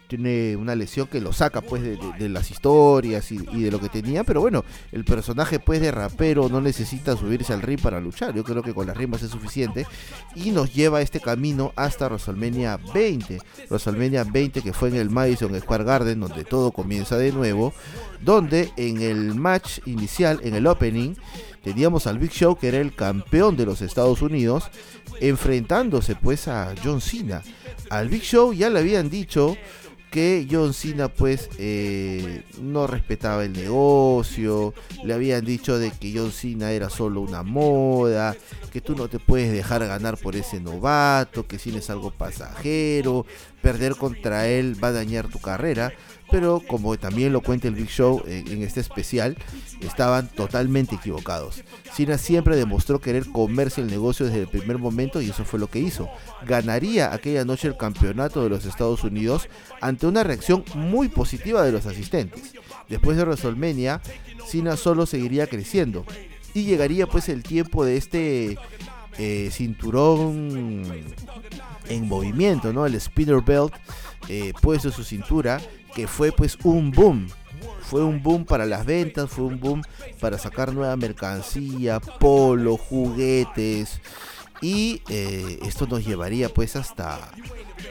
[0.10, 4.24] tiene una lesión que lo saca pues de, las historias y, de lo que tenía,
[4.24, 8.44] pero bueno, el personaje pues de rapero no necesita subirse al ring para luchar, yo
[8.44, 9.86] creo que con las rimas es suficiente.
[10.36, 15.58] Y nos lleva este camino hasta WrestleMania 20, WrestleMania 20 que fue en el Madison
[15.60, 17.72] Square Garden donde todo comienza de nuevo,
[18.20, 21.14] donde en el match inicial, en el opening,
[21.64, 24.72] teníamos al Big Show que era el campeón de los Estados Unidos
[25.22, 27.44] enfrentándose pues a John Cena.
[27.92, 29.56] Al Big Show ya le habían dicho
[30.12, 36.32] que John Cena pues eh, no respetaba el negocio, le habían dicho de que John
[36.32, 38.36] Cena era solo una moda,
[38.72, 43.26] que tú no te puedes dejar ganar por ese novato, que Cena es algo pasajero,
[43.62, 45.94] perder contra él va a dañar tu carrera
[46.32, 49.38] pero como también lo cuenta el Big Show en, este especial,
[49.82, 51.64] estaban totalmente equivocados.
[51.94, 55.68] Cena siempre demostró querer comerse el negocio desde el primer momento y eso fue lo
[55.68, 56.10] que hizo.
[56.46, 59.50] Ganaría aquella noche el campeonato de los Estados Unidos
[59.82, 62.54] ante una reacción muy positiva de los asistentes.
[62.88, 64.02] Después de WrestleMania,
[64.48, 66.06] Cena solo seguiría creciendo
[66.54, 68.58] y llegaría pues el tiempo de este
[69.18, 71.06] eh, cinturón
[71.90, 72.86] en movimiento, ¿no?
[72.86, 73.74] El spinner belt
[74.28, 75.60] eh, puesto en su cintura
[75.94, 77.28] que fue pues un boom.
[77.82, 79.82] Fue un boom para las ventas, fue un boom
[80.20, 84.00] para sacar nueva mercancía, polo, juguetes.
[84.62, 87.32] Y eh, esto nos llevaría pues hasta,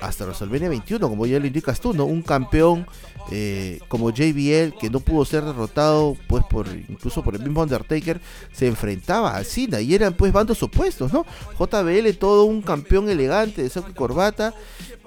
[0.01, 2.05] hasta WrestleMania 21, como ya lo indicas tú, ¿no?
[2.05, 2.87] Un campeón
[3.31, 8.23] eh, como JBL que no pudo ser derrotado pues por incluso por el mismo Undertaker
[8.53, 11.27] se enfrentaba a Cena y eran pues bandos opuestos no
[11.59, 14.55] JBL todo un campeón elegante de saco y corbata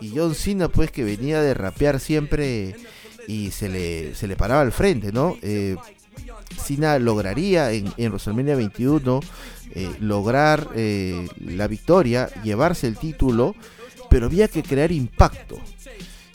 [0.02, 2.76] y John Cena pues que venía de rapear siempre
[3.28, 5.76] y se le, se le paraba al frente no eh,
[6.62, 9.20] Cena lograría en, en WrestleMania 21
[9.74, 13.56] eh, lograr eh, la victoria llevarse el título
[14.10, 15.58] pero había que crear impacto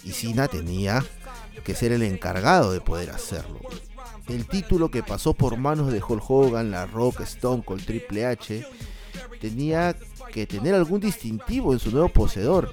[0.04, 1.04] y Cena tenía
[1.66, 3.58] que ser el encargado de poder hacerlo.
[4.28, 8.64] El título que pasó por manos de Hulk Hogan, La Rock, Stone Cold, Triple H,
[9.40, 9.96] tenía
[10.32, 12.72] que tener algún distintivo en su nuevo poseedor.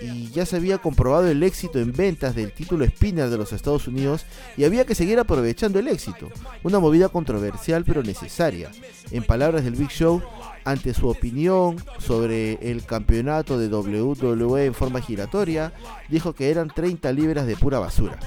[0.00, 3.88] Y ya se había comprobado el éxito en ventas del título Spinner de los Estados
[3.88, 6.28] Unidos y había que seguir aprovechando el éxito.
[6.62, 8.70] Una movida controversial pero necesaria.
[9.10, 10.22] En palabras del Big Show,
[10.64, 15.72] ante su opinión sobre el campeonato de WWE en forma giratoria,
[16.08, 18.18] dijo que eran 30 libras de pura basura.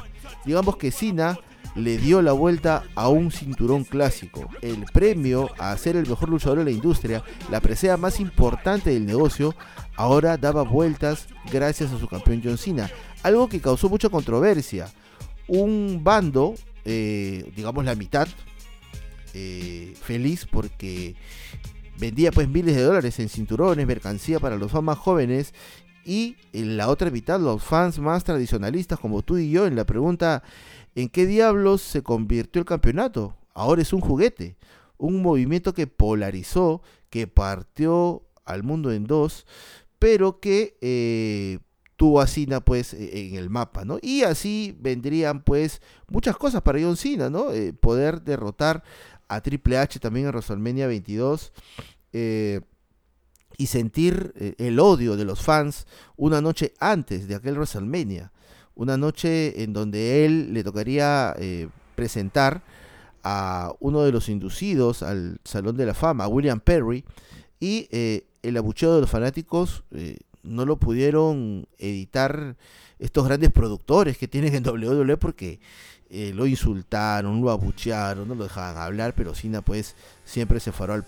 [0.46, 1.38] Digamos que Cena
[1.76, 6.60] le dio la vuelta a un cinturón clásico, el premio a ser el mejor luchador
[6.60, 9.56] de la industria, la presea más importante del negocio,
[9.96, 12.90] ahora daba vueltas gracias a su campeón John Cena,
[13.24, 14.90] algo que causó mucha controversia.
[15.48, 16.54] Un bando,
[16.86, 18.28] eh, digamos la mitad,
[19.34, 21.16] eh, feliz porque
[22.00, 25.54] vendía pues miles de dólares en cinturones, mercancía para los fans más jóvenes
[26.06, 29.86] y en la otra mitad los fans más tradicionalistas como tú y yo en la
[29.86, 30.44] pregunta
[31.00, 33.38] ¿en qué diablos se convirtió el campeonato?
[33.54, 34.58] Ahora es un juguete,
[34.98, 39.46] un movimiento que polarizó, que partió al mundo en dos,
[39.98, 41.60] pero que eh,
[41.96, 43.98] tuvo a Cena pues e, en el mapa, ¿no?
[44.02, 47.52] Y así vendrían pues muchas cosas para John Cena, ¿no?
[47.54, 48.84] Eh, poder derrotar
[49.30, 51.54] a Triple H también en WrestleMania 22
[52.12, 52.62] eh,
[53.58, 55.86] y sentir el odio de los fans
[56.16, 58.32] una noche antes de aquel WrestleMania,
[58.80, 62.62] una noche en donde él le tocaría eh, presentar
[63.24, 67.04] a uno de los inducidos al Salón de la Fama, William Perry,
[67.60, 67.90] y
[68.42, 69.84] el abucheo de los fanáticos
[70.44, 72.56] no lo pudieron editar
[73.00, 75.60] estos grandes productores que tienen en WWE porque
[76.12, 79.94] eh, lo insultaron, lo abuchearon, no lo dejaban hablar, pero Cena pues
[80.26, 81.06] siempre se, paró al,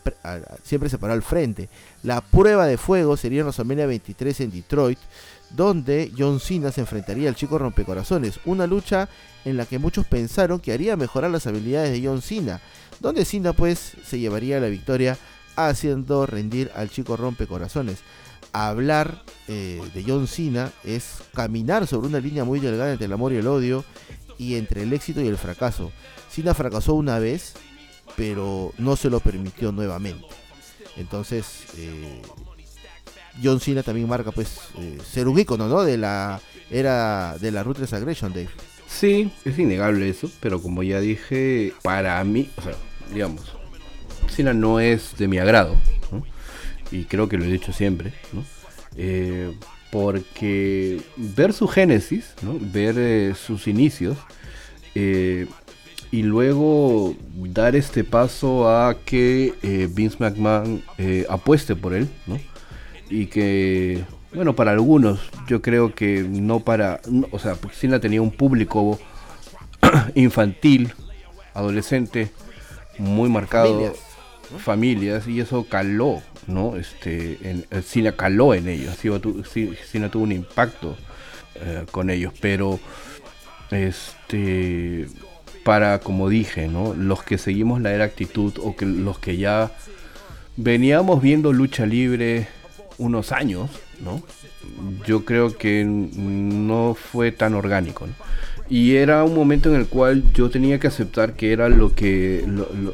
[0.64, 1.70] siempre se paró al frente.
[2.04, 5.00] La prueba de fuego sería en WrestleMania 23 en Detroit,
[5.56, 9.10] donde John Cena se enfrentaría al chico rompecorazones, una lucha
[9.46, 12.62] en la que muchos pensaron que haría mejorar las habilidades de John Cena,
[13.00, 15.18] donde Cena pues se llevaría la victoria
[15.56, 18.00] haciendo rendir al chico rompecorazones.
[18.54, 23.34] Hablar eh, de John Cena es caminar sobre una línea muy delgada entre el amor
[23.34, 23.86] y el odio
[24.38, 25.92] y entre el éxito y el fracaso.
[26.30, 27.54] Cena fracasó una vez,
[28.16, 30.28] pero no se lo permitió nuevamente.
[30.98, 32.22] Entonces, eh,
[33.42, 35.84] John Cena también marca pues eh, ser un ícono, ¿no?
[35.84, 38.50] De la era de la Ruthless Aggression, Dave.
[38.88, 42.74] Sí, es innegable eso, pero como ya dije, para mí, o sea,
[43.14, 43.56] digamos,
[44.30, 45.78] Cena no es de mi agrado,
[46.92, 48.44] y creo que lo he dicho siempre, ¿no?
[48.98, 49.56] Eh,
[49.92, 54.18] porque ver su génesis, ver eh, sus inicios,
[54.94, 55.48] eh,
[56.12, 59.54] y luego dar este paso a que
[59.94, 60.84] Vince McMahon
[61.30, 62.10] apueste por él,
[63.12, 68.32] y que bueno, para algunos, yo creo que no para, o sea, Cena tenía un
[68.32, 68.98] público
[70.16, 70.94] infantil,
[71.54, 72.32] adolescente,
[72.98, 73.94] muy marcado,
[74.58, 76.78] familias, y eso caló, ¿no?
[76.78, 80.96] Este, en, Cena caló en ellos, Cena tuvo un impacto
[81.56, 82.80] eh, con ellos, pero
[83.70, 85.08] este
[85.66, 86.94] para como dije, ¿no?
[86.94, 89.72] Los que seguimos la era actitud o que los que ya
[90.58, 92.48] veníamos viendo lucha libre
[93.02, 94.22] unos años, ¿no?
[95.06, 98.08] Yo creo que no fue tan orgánico,
[98.70, 102.46] Y era un momento en el cual yo tenía que aceptar que era lo que,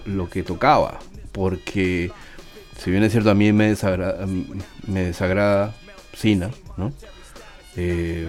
[0.06, 1.00] lo, que tocaba,
[1.32, 2.12] porque
[2.78, 4.26] si bien es cierto a mí me desagrada,
[4.88, 5.76] me desagrada
[6.16, 6.94] Cina, ¿no?
[7.76, 8.28] Eh,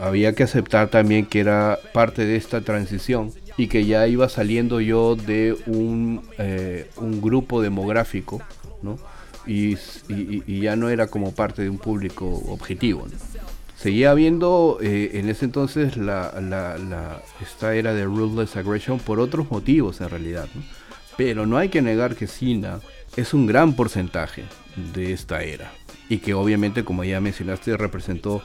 [0.00, 4.80] había que aceptar también que era parte de esta transición y que ya iba saliendo
[4.80, 8.40] yo de un, eh, un grupo demográfico,
[8.80, 8.98] ¿no?
[9.46, 9.76] Y,
[10.60, 13.06] ya no era como parte de un público objetivo.
[13.76, 20.00] Seguía habiendo eh, en ese entonces la, esta era de ruthless aggression por otros motivos
[20.00, 20.48] en realidad,
[21.16, 22.80] pero no hay que negar que Cena
[23.16, 24.44] es un gran porcentaje
[24.94, 25.72] de esta era
[26.08, 28.42] y que obviamente como ya mencionaste representó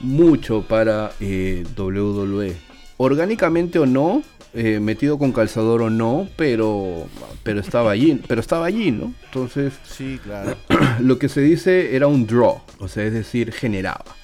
[0.00, 2.56] mucho para eh, WWE.
[2.96, 7.06] Orgánicamente o no, eh, metido con calzador o no, pero,
[7.44, 9.14] pero estaba allí, pero estaba allí, ¿no?
[9.26, 10.56] Entonces, sí, claro.
[11.00, 14.16] lo que se dice era un draw, o sea, es decir, generaba.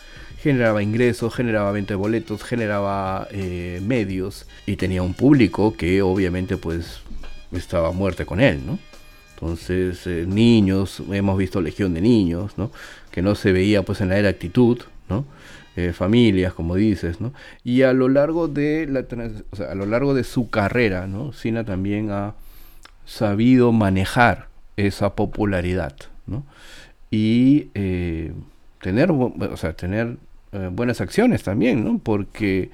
[0.42, 6.56] Generaba ingresos, generaba venta de boletos, generaba eh, medios y tenía un público que obviamente
[6.56, 7.00] pues
[7.52, 8.78] estaba muerte con él, ¿no?
[9.34, 12.72] Entonces, niños, hemos visto Legión de Niños, ¿no?
[13.10, 15.24] Que no se veía pues en la era actitud, ¿no?
[15.78, 17.34] Eh, familias, como dices, ¿no?
[17.62, 19.04] Y a lo largo de la
[19.68, 21.34] a lo largo de su carrera, ¿no?
[21.34, 22.32] Sina también ha
[23.04, 25.94] sabido manejar esa popularidad,
[26.26, 26.46] ¿no?
[27.10, 28.32] Y eh,
[28.80, 30.16] tener, o sea, tener
[30.52, 31.98] eh, buenas acciones también, ¿no?
[31.98, 32.70] Porque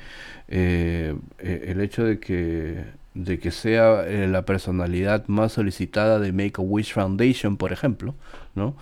[0.48, 2.84] el hecho de que
[3.14, 8.14] de que sea la personalidad más solicitada de Make a Wish Foundation, por ejemplo,
[8.54, 8.76] ¿no?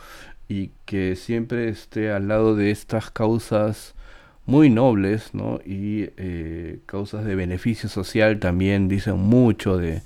[0.47, 3.95] Y que siempre esté al lado de estas causas
[4.51, 5.61] muy nobles, ¿no?
[5.65, 10.03] Y eh, causas de beneficio social también dicen mucho de,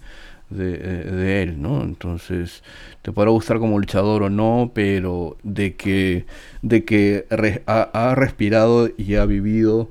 [0.51, 1.83] de, él, ¿no?
[1.83, 2.63] Entonces,
[3.01, 6.27] te podrá gustar como luchador o no, pero de que,
[6.61, 7.25] de que
[7.67, 9.89] ha, respirado y ha vivido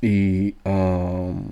[0.00, 1.42] y, um,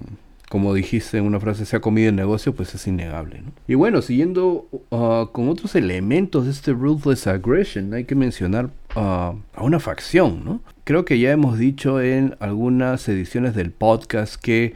[0.49, 3.53] como dijiste en una frase, se ha comido el negocio, pues es innegable, ¿no?
[3.67, 9.01] Y bueno, siguiendo uh, con otros elementos de este Ruthless Aggression, hay que mencionar uh,
[9.01, 10.61] a una facción, ¿no?
[10.91, 14.75] Creo que ya hemos dicho en algunas ediciones del podcast que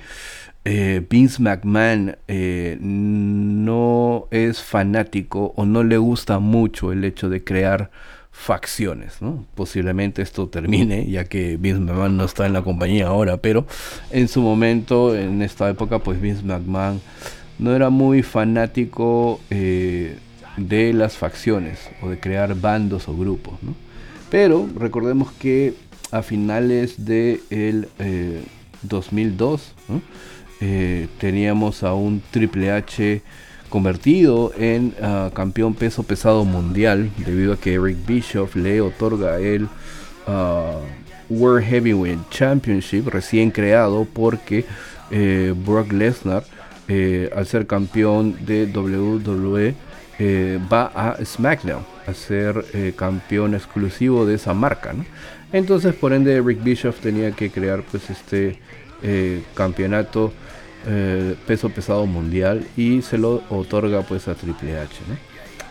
[0.64, 7.42] eh, Vince McMahon eh, no es fanático o no le gusta mucho el hecho de
[7.42, 7.90] crear
[8.30, 9.18] facciones.
[9.56, 13.66] Posiblemente esto termine, ya que Vince McMahon no está en la compañía ahora, pero
[14.12, 17.00] en su momento, en esta época, pues Vince McMahon
[17.58, 20.16] no era muy fanático eh,
[20.58, 23.54] de las facciones o de crear bandos o grupos.
[24.30, 25.74] Pero recordemos que
[26.14, 27.40] a finales de
[28.82, 30.00] 2002 eh,
[30.60, 33.20] eh, teníamos a un Triple H
[33.68, 39.64] convertido en ah, campeón peso pesado mundial debido a que Eric Bischoff le otorga el
[39.64, 40.78] uh,
[41.28, 44.64] World Heavyweight Championship recién creado porque
[45.10, 46.44] eh, Brock Lesnar
[47.34, 49.74] al ser campeón de WWE
[50.70, 54.94] va a SmackDown a ser campeón exclusivo de esa marca.
[55.54, 58.58] Entonces, por ende, Rick Bischoff tenía que crear pues este
[59.04, 60.32] eh, campeonato
[60.84, 64.96] eh, peso pesado mundial y se lo otorga pues a Triple H.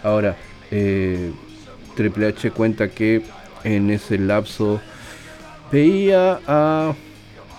[0.01, 0.37] Ahora,
[0.71, 1.33] eh,
[1.97, 3.23] Triple H cuenta que
[3.65, 4.79] en ese lapso
[5.69, 6.95] veía a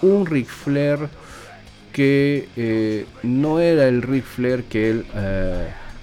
[0.00, 1.10] un Ric Flair
[1.92, 5.04] que no era el Ric Flair que él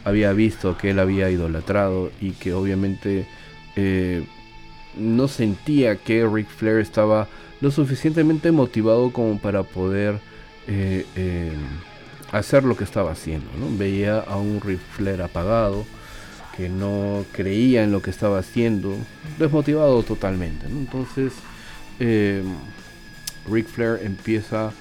[0.04, 3.26] había visto, que él había idolatrado y que obviamente
[4.96, 7.28] no sentía que Ric Flair estaba
[7.62, 10.20] lo suficientemente motivado como para poder
[10.68, 11.54] eh, eh,
[12.32, 13.48] hacer lo que estaba haciendo.
[13.78, 15.86] Veía a un Ric Flair apagado,
[16.58, 18.96] que no creía en lo que estaba haciendo,
[19.38, 20.66] desmotivado totalmente.
[20.66, 21.34] Entonces,
[22.00, 22.44] eh,
[23.50, 24.72] Ric Flair empieza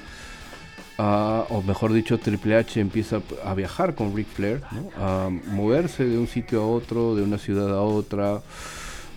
[0.98, 4.62] a, o mejor dicho, Triple H empieza a viajar con Ric Flair,
[4.98, 8.42] a moverse de un sitio a otro, de una ciudad a otra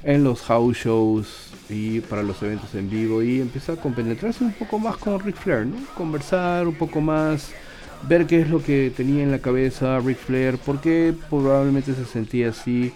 [0.03, 4.53] en los house shows y para los eventos en vivo y empezar a compenetrarse un
[4.53, 5.77] poco más con Ric Flair, ¿no?
[5.95, 7.51] Conversar un poco más,
[8.07, 12.05] ver qué es lo que tenía en la cabeza Ric Flair, por qué probablemente se
[12.05, 12.93] sentía así,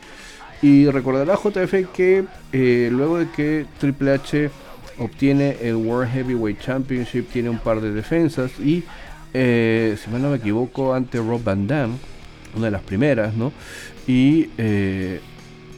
[0.62, 4.50] Y recordará JF que eh, luego de que Triple H
[4.98, 8.84] obtiene el World Heavyweight Championship, tiene un par de defensas y,
[9.34, 11.96] eh, si mal no me equivoco, ante Rob Van Damme,
[12.56, 13.52] una de las primeras, ¿no?
[14.08, 15.20] Y eh,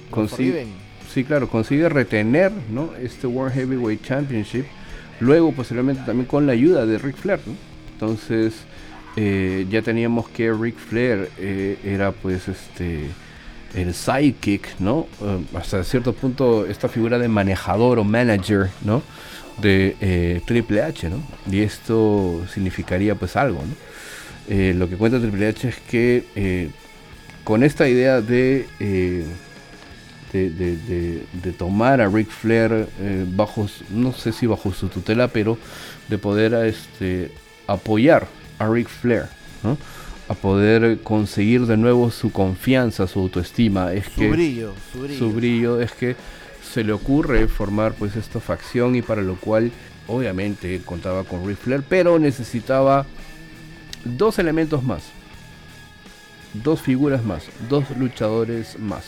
[0.09, 0.67] consigue,
[1.13, 2.91] sí, claro, consigue retener, ¿no?
[3.01, 4.65] Este World Heavyweight Championship.
[5.19, 7.53] Luego, posteriormente, también con la ayuda de Ric Flair, ¿no?
[7.93, 8.53] Entonces,
[9.15, 11.29] eh, ya teníamos que Ric Flair
[11.83, 13.09] era, pues, este
[13.73, 15.07] el sidekick, ¿no?
[15.21, 19.03] Eh, hasta cierto punto esta figura de manejador o manager, ¿no?
[19.61, 21.21] De eh, Triple H, ¿no?
[21.49, 23.75] Y esto significaría pues algo, ¿no?
[24.49, 26.69] Eh, lo que cuenta Triple H es que
[27.43, 28.65] con esta idea de,
[30.31, 32.87] de, tomar a Ric Flair
[33.35, 35.57] bajo, no sé si bajo su tutela, pero
[36.07, 37.31] de poder este,
[37.67, 38.27] apoyar
[38.57, 39.25] a Ric Flair,
[39.63, 39.77] ¿no?
[40.29, 43.93] a poder conseguir de nuevo su confianza, su autoestima.
[43.93, 45.17] Es su brillo, su brillo.
[45.17, 46.15] Su brillo es que
[46.71, 49.71] se le ocurre formar pues esta facción y para lo cual
[50.07, 53.07] obviamente contaba con Ric Flair, pero necesitaba
[54.03, 55.03] dos elementos más.
[56.53, 59.05] Dos figuras más, dos luchadores más.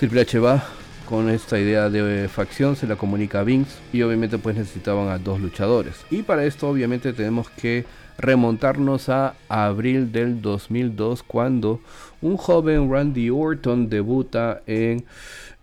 [0.00, 0.64] Triple H va
[1.06, 5.18] con esta idea de facción, se la comunica a Vince y obviamente pues necesitaban a
[5.18, 6.06] dos luchadores.
[6.10, 7.84] Y para esto obviamente tenemos que
[8.16, 11.80] remontarnos a abril del 2002 cuando
[12.22, 15.04] un joven Randy Orton debuta en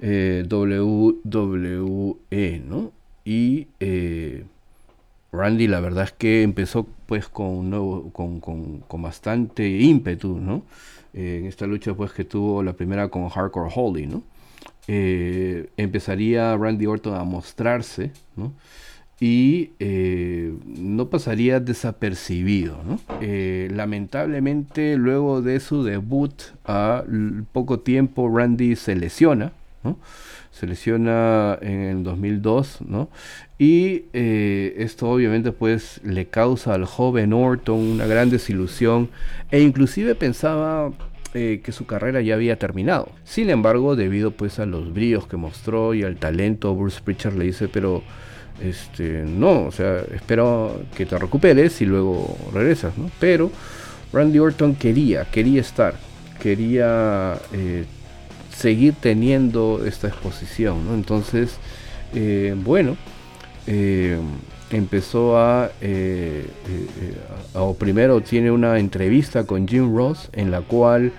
[0.02, 2.92] eh, WWE, ¿no?
[3.26, 4.44] Y eh,
[5.32, 10.62] Randy la verdad es que empezó pues con, nuevo, con, con, bastante ímpetu, ¿no?
[11.18, 14.24] Eh, en esta lucha pues que tuvo la primera con Hardcore Holly, ¿no?
[14.90, 18.54] empezaría Randy Orton a mostrarse, ¿no?
[19.20, 22.78] y eh, no pasaría desapercibido.
[23.22, 26.34] Eh, lamentablemente, luego de su debut,
[26.66, 27.04] a
[27.52, 29.54] poco tiempo Randy se lesiona.
[30.52, 33.10] Se lesiona en el 2002, ¿no?
[33.60, 39.10] Y eh, esto obviamente pues le causa al joven Orton una gran desilusión
[39.50, 40.92] e inclusive pensaba
[41.34, 43.10] que su carrera ya había terminado.
[43.24, 47.46] Sin embargo, debido pues a los bríos que mostró y al talento, Bruce Pritchard le
[47.46, 48.02] dice, pero
[48.62, 53.12] este, no, o sea, espero que te recuperes y luego regresas, ¿no?
[53.20, 53.52] Pero
[54.12, 55.96] Randy Orton quería, quería estar,
[56.42, 57.86] quería eh,
[58.56, 60.96] seguir teniendo esta exposición, ¿no?
[60.96, 61.58] Entonces,
[62.16, 62.98] eh, bueno,
[63.68, 64.18] eh,
[64.72, 65.70] empezó a,
[67.54, 71.12] o primero tiene una entrevista con Jim Ross en la cual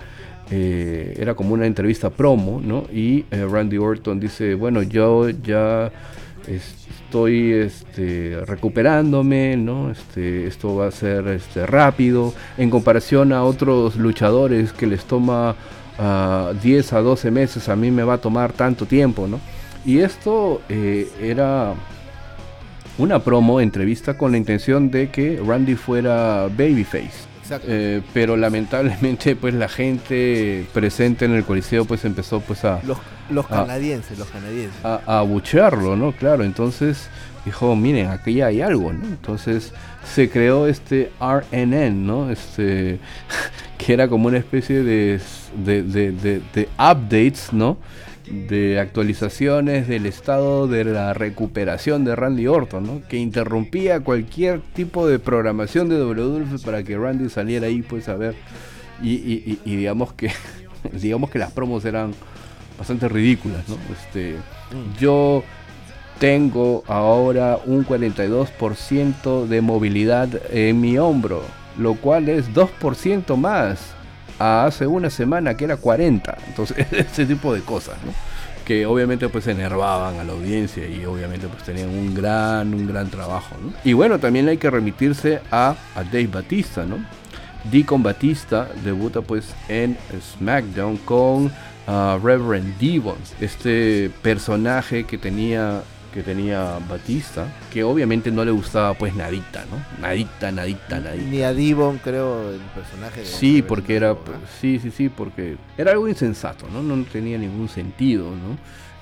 [0.51, 2.85] era como una entrevista promo, ¿no?
[2.91, 5.91] Y Randy Orton dice, bueno, yo ya
[7.09, 9.91] estoy este, recuperándome, ¿no?
[9.91, 15.55] Este, esto va a ser este, rápido en comparación a otros luchadores que les toma
[16.61, 19.39] 10 a 12 meses, a mí me va a tomar tanto tiempo, ¿no?
[19.85, 21.73] Y esto eh, era
[22.99, 27.29] una promo, entrevista con la intención de que Randy fuera babyface.
[27.63, 32.79] Eh, pero lamentablemente pues la gente presente en el coliseo pues empezó pues a
[33.31, 34.85] los, canadienses los canadienses.
[34.85, 37.09] a, abuchearlo no claro entonces
[37.45, 39.73] dijo miren aquí ya hay algo no entonces
[40.13, 42.99] se creó este RNN no este
[43.79, 45.19] que era como una especie de,
[45.65, 46.11] de, de,
[46.53, 47.77] de updates no
[48.29, 53.01] de actualizaciones del estado de la recuperación de Randy Orton, ¿no?
[53.07, 58.15] que interrumpía cualquier tipo de programación de WWE para que Randy saliera ahí pues a
[58.15, 58.35] ver
[59.01, 60.31] y, digamos que
[60.93, 62.13] digamos que las promos eran
[62.77, 63.77] bastante ridículas, ¿no?
[63.91, 64.99] Este, mm.
[64.99, 65.43] yo
[66.19, 71.41] tengo ahora un 42% de movilidad en mi hombro,
[71.77, 73.93] lo cual es 2% más
[74.39, 76.37] hace una semana que era 40.
[76.47, 78.13] Entonces, ese tipo de cosas, ¿no?
[78.65, 83.09] Que obviamente pues enervaban a la audiencia y obviamente pues tenían un gran, un gran
[83.09, 83.55] trabajo.
[83.83, 86.97] Y bueno, también hay que remitirse a, a Dave Batista, ¿no?
[87.63, 95.81] Deacon Batista debuta pues en SmackDown con uh, Reverend Devon, este personaje que tenía
[96.13, 100.01] que tenía Batista, que obviamente no le gustaba pues nadita, ¿no?
[100.01, 101.29] Nadita, nadita, nadita.
[101.29, 103.21] Ni a Divon, creo, el personaje.
[103.21, 104.15] De sí, porque era,
[104.59, 106.81] sí, sí, sí, porque era algo insensato, ¿no?
[106.81, 108.57] No tenía ningún sentido, ¿no?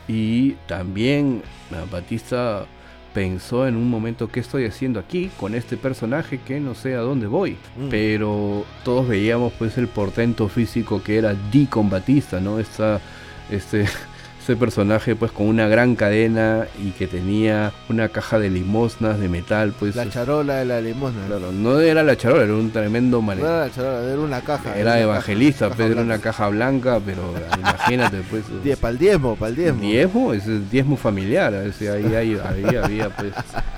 [0.08, 1.44] Y también
[1.92, 2.66] Batista
[3.14, 7.00] pensó en un momento qué estoy haciendo aquí con este personaje que no sé a
[7.00, 7.58] dónde voy.
[7.76, 7.90] Mm.
[7.90, 12.60] Pero todos veíamos pues el portento físico que era Deacon Batista, ¿no?
[12.60, 13.02] Esta,
[13.50, 13.86] este
[14.48, 19.28] ese personaje pues con una gran cadena y que tenía una caja de limosnas de
[19.28, 21.26] metal pues La charola de la limosna.
[21.28, 24.40] claro no era la charola era un tremendo No mane- era la charola, era una
[24.40, 24.78] caja.
[24.78, 29.36] era evangelista caja- pues, era una caja blanca pero imagínate pues Die- Para el diezmo,
[29.36, 29.82] para el diezmo.
[29.82, 33.34] diezmo es el diezmo familiar o sea, ahí, ahí- ahí había pues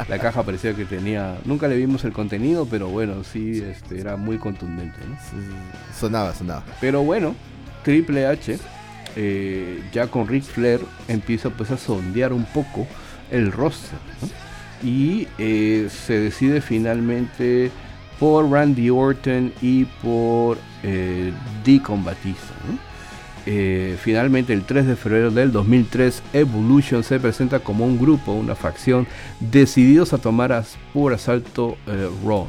[0.08, 4.18] la caja parecía que tenía nunca le vimos el contenido pero bueno sí este era
[4.18, 5.16] muy contundente ¿no?
[5.16, 5.36] Sí,
[6.00, 6.64] Sonaba, sonaba.
[6.80, 7.34] Pero bueno,
[7.84, 8.60] Triple H,
[9.22, 12.88] eh, ya con Ric Flair, empieza pues a sondear un poco
[13.32, 14.00] el roster.
[14.82, 17.70] Y eh, se decide finalmente
[18.18, 21.34] por Randy Orton y por eh,
[21.66, 22.54] Deacon Batista.
[23.46, 28.56] Eh, finalmente el 3 de febrero del 2003 Evolution se presenta como un grupo, una
[28.56, 29.06] facción
[29.42, 30.64] decididos a tomar
[30.94, 31.78] por asalto
[32.26, 32.48] Raw.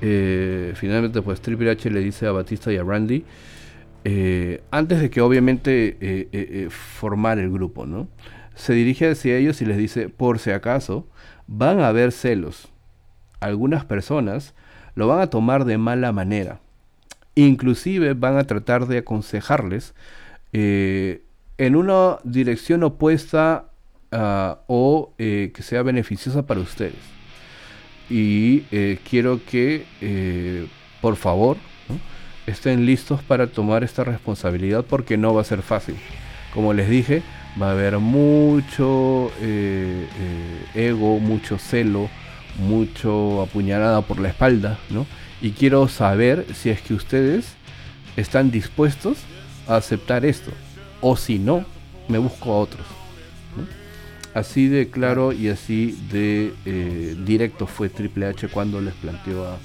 [0.00, 3.22] finalmente pues Triple H le dice a Batista y a Randy
[4.04, 8.08] eh, antes de que obviamente eh, eh, formar el grupo, ¿no?
[8.54, 11.06] Se dirige hacia ellos y les dice, por si acaso,
[11.46, 12.68] van a haber celos.
[13.40, 14.54] Algunas personas
[14.94, 16.60] lo van a tomar de mala manera.
[17.34, 19.94] Inclusive van a tratar de aconsejarles
[20.52, 23.66] en una dirección opuesta
[24.10, 26.96] ah, o que sea beneficiosa para ustedes.
[28.10, 28.62] Y
[29.04, 30.66] quiero que,
[31.00, 31.58] por favor.
[32.48, 35.96] Estén listos para tomar esta responsabilidad porque no va a ser fácil.
[36.54, 37.22] Como les dije,
[37.60, 40.06] va a haber mucho eh,
[40.74, 42.08] eh, ego, mucho celo,
[42.58, 45.06] mucho apuñalada por la espalda, ¿no?
[45.40, 47.54] Y quiero saber si es que ustedes
[48.16, 49.18] están dispuestos
[49.68, 50.50] a aceptar esto.
[51.00, 51.64] O si no,
[52.08, 52.86] me busco a otros.
[54.34, 59.58] Así de claro y así de eh, directo fue Triple H cuando les planteó a,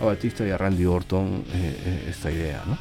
[0.00, 2.62] a Batista y a Randy Orton eh, eh, esta idea.
[2.66, 2.78] ¿no?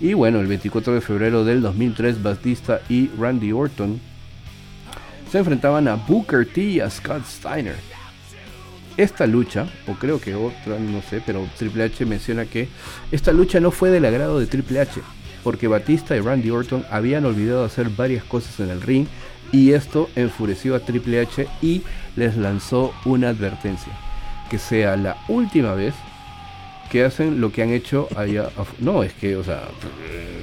[0.00, 4.00] Y bueno, el 24 de febrero del 2003, Batista y Randy Orton
[5.30, 7.76] se enfrentaban a Booker T y a Scott Steiner.
[8.96, 12.68] Esta lucha, o creo que otra, no sé, pero Triple H menciona que
[13.10, 15.00] esta lucha no fue del agrado de Triple H,
[15.42, 19.06] porque Batista y Randy Orton habían olvidado hacer varias cosas en el ring
[19.50, 21.82] y esto enfureció a Triple H y
[22.14, 23.92] les lanzó una advertencia,
[24.50, 25.94] que sea la última vez
[26.90, 28.50] que hacen lo que han hecho allá.
[28.78, 29.62] No, es que, o sea,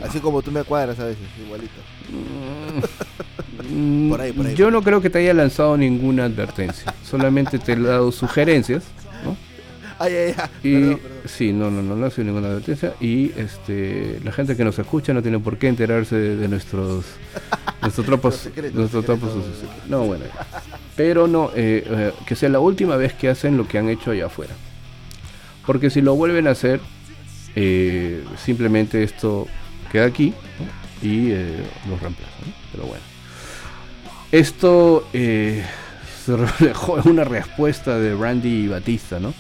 [0.04, 1.74] Así como tú me cuadras a veces, igualito.
[3.70, 6.94] Mm, Por ahí, por ahí, Yo por no creo que te haya lanzado ninguna advertencia.
[7.04, 8.84] Solamente te he dado sugerencias,
[9.24, 9.38] ¿no?
[10.00, 10.50] Ay, ay, ay.
[10.64, 11.22] Y Perdón, perdón.
[11.26, 12.96] sí, no, no, no, no ha sido ninguna advertencia.
[13.00, 17.06] Y este, la gente que nos escucha no tiene por qué enterarse de, de nuestros
[17.82, 19.30] nuestros tropos, secretos, nuestros secretos.
[19.32, 19.46] tropos.
[19.88, 20.26] No, bueno.
[20.96, 24.12] Pero no, eh, eh, que sea la última vez que hacen lo que han hecho
[24.12, 24.54] allá afuera.
[25.72, 26.82] Porque si lo vuelven a hacer,
[27.56, 29.48] eh, simplemente esto
[29.90, 30.34] queda aquí
[31.02, 32.34] y eh, los reemplaza.
[32.46, 32.52] ¿no?
[32.74, 33.04] Pero bueno.
[34.34, 35.64] Esto eh,
[36.26, 39.34] se reflejó en una respuesta de Randy y Batista, ¿no?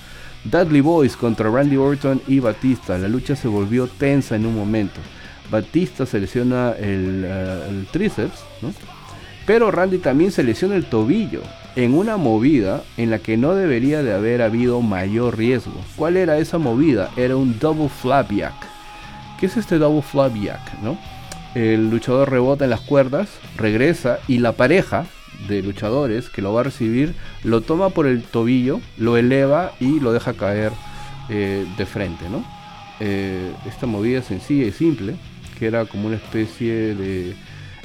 [0.45, 2.97] Dudley Boys contra Randy Orton y Batista.
[2.97, 5.01] La lucha se volvió tensa en un momento.
[5.49, 8.73] Batista se lesiona el, el tríceps, ¿no?
[9.45, 11.41] Pero Randy también se lesiona el tobillo
[11.75, 15.79] en una movida en la que no debería de haber habido mayor riesgo.
[15.95, 17.09] ¿Cuál era esa movida?
[17.15, 18.53] Era un double flap jack.
[19.39, 20.79] ¿Qué es este double flap jack?
[20.81, 20.97] ¿no?
[21.55, 25.05] El luchador rebota en las cuerdas, regresa y la pareja
[25.47, 29.99] de luchadores que lo va a recibir lo toma por el tobillo, lo eleva y
[29.99, 30.71] lo deja caer
[31.29, 32.29] eh, de frente.
[32.29, 32.45] ¿no?
[32.99, 35.15] Eh, esta movida sencilla y simple,
[35.57, 37.35] que era como una especie de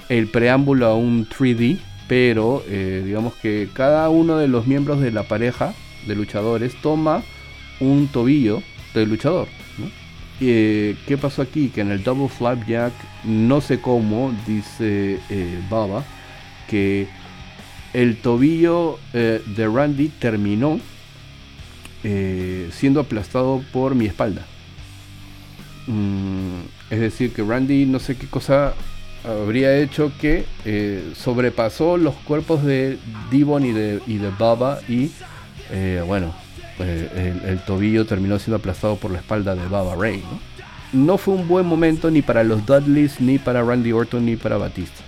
[0.08, 1.78] el preámbulo a un 3D,
[2.08, 5.74] pero eh, digamos que cada uno de los miembros de la pareja
[6.06, 7.22] de luchadores toma
[7.80, 8.62] un tobillo
[8.94, 9.48] del luchador.
[10.40, 11.68] Eh, ¿Qué pasó aquí?
[11.68, 12.92] Que en el Double Flapjack,
[13.24, 16.04] no sé cómo, dice eh, Baba,
[16.68, 17.08] que
[17.94, 20.78] el tobillo de Randy terminó
[22.70, 24.46] siendo aplastado por mi espalda.
[25.86, 28.74] Mm, es decir, que Randy no sé qué cosa
[29.24, 32.98] habría hecho que eh, sobrepasó los cuerpos de
[33.30, 35.10] Devon y de, y de Baba y
[35.70, 36.34] eh, bueno,
[36.78, 40.18] eh, el, el tobillo terminó siendo aplastado por la espalda de Baba Ray.
[40.18, 40.56] ¿no?
[40.92, 44.56] no fue un buen momento ni para los Dudleys, ni para Randy Orton, ni para
[44.56, 45.02] Batista,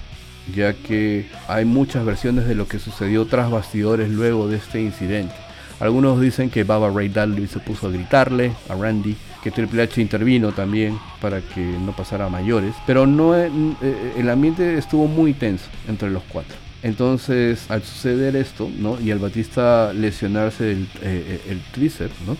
[0.54, 5.34] ya que hay muchas versiones de lo que sucedió tras bastidores luego de este incidente.
[5.80, 10.00] Algunos dicen que Baba Ray Dudley se puso a gritarle a Randy, que Triple H
[10.00, 13.50] intervino también para que no pasara a mayores, pero no eh,
[13.82, 16.56] eh, el ambiente estuvo muy tenso entre los cuatro.
[16.82, 19.00] Entonces, al suceder esto, ¿no?
[19.00, 22.36] Y al Batista lesionarse el, eh, el tríceps, ¿no?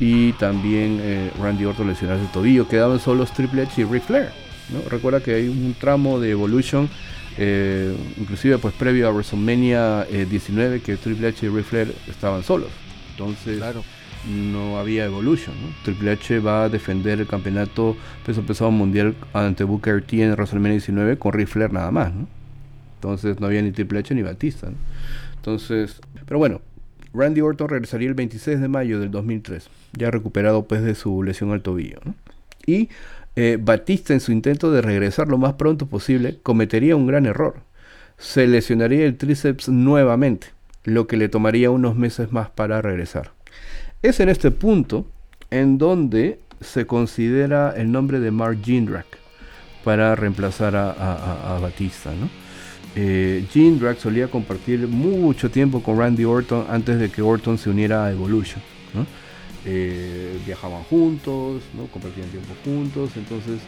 [0.00, 4.30] Y también eh, Randy Orton lesionarse el tobillo, quedaban solos Triple H y Ric Flair,
[4.70, 4.88] ¿no?
[4.88, 6.88] Recuerda que hay un tramo de Evolution
[7.38, 12.68] Eh, inclusive pues previo a WrestleMania 19 que Triple H y Ric Flair estaban solos.
[13.12, 13.58] Entonces
[14.28, 15.54] no había Evolution.
[15.84, 20.72] Triple H va a defender el campeonato peso pesado mundial ante Booker T en WrestleMania
[20.72, 22.12] 19 con Ric Flair nada más.
[22.96, 24.68] Entonces no había ni Triple H ni Batista.
[25.36, 26.60] Entonces, pero bueno,
[27.14, 31.50] Randy Orton regresaría el 26 de mayo del 2003, ya recuperado pues de su lesión
[31.50, 31.98] al tobillo.
[32.64, 32.88] Y
[33.34, 37.56] eh, Batista en su intento de regresar lo más pronto posible cometería un gran error.
[38.18, 40.48] Se lesionaría el tríceps nuevamente,
[40.84, 43.32] lo que le tomaría unos meses más para regresar.
[44.02, 45.06] Es en este punto
[45.50, 49.06] en donde se considera el nombre de Mark Jindrak
[49.84, 52.10] para reemplazar a, Batista.
[52.10, 52.28] ¿no?
[52.96, 58.04] Eh, Jindrak solía compartir mucho tiempo con Randy Orton antes de que Orton se uniera
[58.04, 58.60] a Evolution.
[59.64, 61.86] Eh, viajaban juntos, ¿no?
[61.86, 63.10] compartían tiempo juntos.
[63.14, 63.60] Entonces,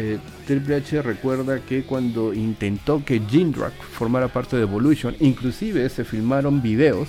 [0.00, 0.18] eh,
[0.48, 6.60] Triple H recuerda que cuando intentó que Jindrak formara parte de Evolution, inclusive se filmaron
[6.60, 7.08] videos,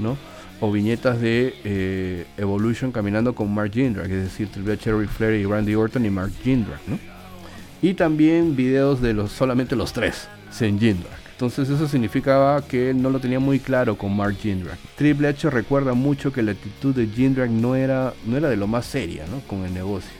[0.00, 0.16] ¿no?
[0.60, 5.40] O viñetas de eh, Evolution caminando con Mark Jindrak, es decir, Triple H, Ric Flair
[5.40, 6.98] y Randy Orton y Mark Jindrak, ¿no?
[7.82, 11.18] Y también videos de los solamente los tres, sin Jindrak.
[11.32, 14.76] Entonces eso significaba que él no lo tenía muy claro con Mark Jindrak.
[14.96, 18.66] Triple H recuerda mucho que la actitud de Jindrak no era, no era de lo
[18.66, 19.40] más seria ¿no?
[19.48, 20.19] con el negocio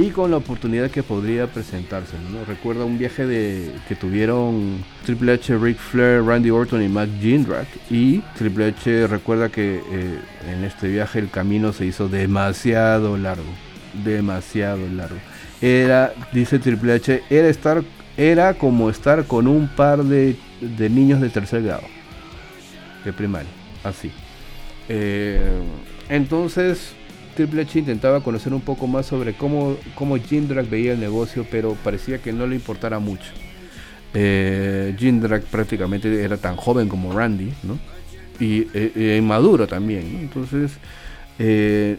[0.00, 2.16] y con la oportunidad que podría presentarse.
[2.46, 7.68] Recuerda un viaje de, que tuvieron Triple H, Ric Flair, Randy Orton y Mark Jindrak
[7.90, 13.52] y Triple H recuerda que eh, en este viaje el camino se hizo demasiado largo,
[14.02, 15.18] demasiado largo.
[15.60, 17.82] Era, dice Triple H, era estar
[18.16, 20.34] era como estar con un par de,
[20.88, 21.84] niños de tercer grado,
[23.04, 23.50] de primaria,
[23.84, 24.10] así.
[24.88, 25.40] Eh,
[26.08, 26.94] entonces,
[27.40, 31.74] Triple H intentaba conocer un poco más sobre cómo, cómo Jindrak veía el negocio, pero
[31.82, 33.32] parecía que no le importara mucho.
[34.12, 37.78] Eh, Jindrak prácticamente era tan joven como Randy, ¿no?
[38.38, 40.72] Y eh, inmaduro también, Entonces,
[41.38, 41.96] eh,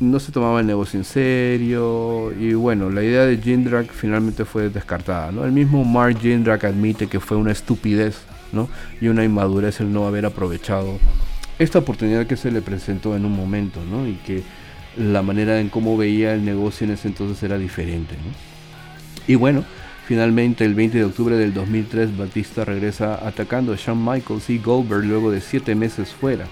[0.00, 4.70] no se tomaba el negocio en serio y bueno, la idea de Jindrak finalmente fue
[4.70, 5.44] descartada, ¿no?
[5.44, 8.22] El mismo Mark Jindrak admite que fue una estupidez,
[8.52, 8.70] ¿no?
[9.02, 10.98] Y una inmadurez el no haber aprovechado
[11.58, 14.06] esta oportunidad que se le presentó en un momento, ¿no?
[14.06, 14.42] Y que
[14.98, 18.16] la manera en cómo veía el negocio en ese entonces era diferente.
[19.26, 19.64] Y bueno,
[20.06, 25.04] finalmente el 20 de octubre del 2003 Batista regresa atacando a Shawn Michaels y Goldberg
[25.04, 26.46] luego de siete meses fuera.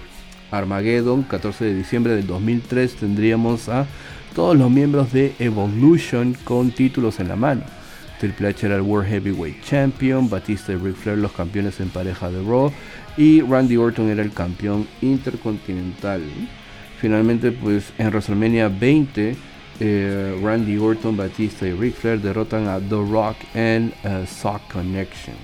[0.51, 3.85] Armageddon, 14 de diciembre del 2003, tendríamos a
[4.33, 7.63] todos los miembros de Evolution con títulos en la mano.
[8.19, 12.31] Triple H era el World Heavyweight Champion, Batista y Ric Flair los campeones en pareja
[12.31, 12.71] de Raw
[13.17, 16.21] y Randy Orton era el campeón intercontinental.
[16.99, 19.35] Finalmente, pues en WrestleMania 20,
[19.79, 25.35] eh, Randy Orton, Batista y Ric Flair derrotan a The Rock en uh, Sock Connection.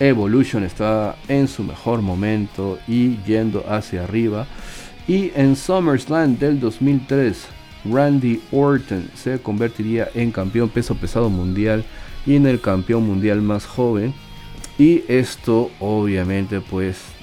[0.00, 4.46] Evolution está en su mejor momento y yendo hacia arriba.
[5.06, 7.46] Y en SummerSlam del 2003,
[7.84, 11.84] Randy Orton se convertiría en campeón peso pesado mundial
[12.26, 14.14] y en el campeón mundial más joven.
[14.78, 17.15] Y esto obviamente pues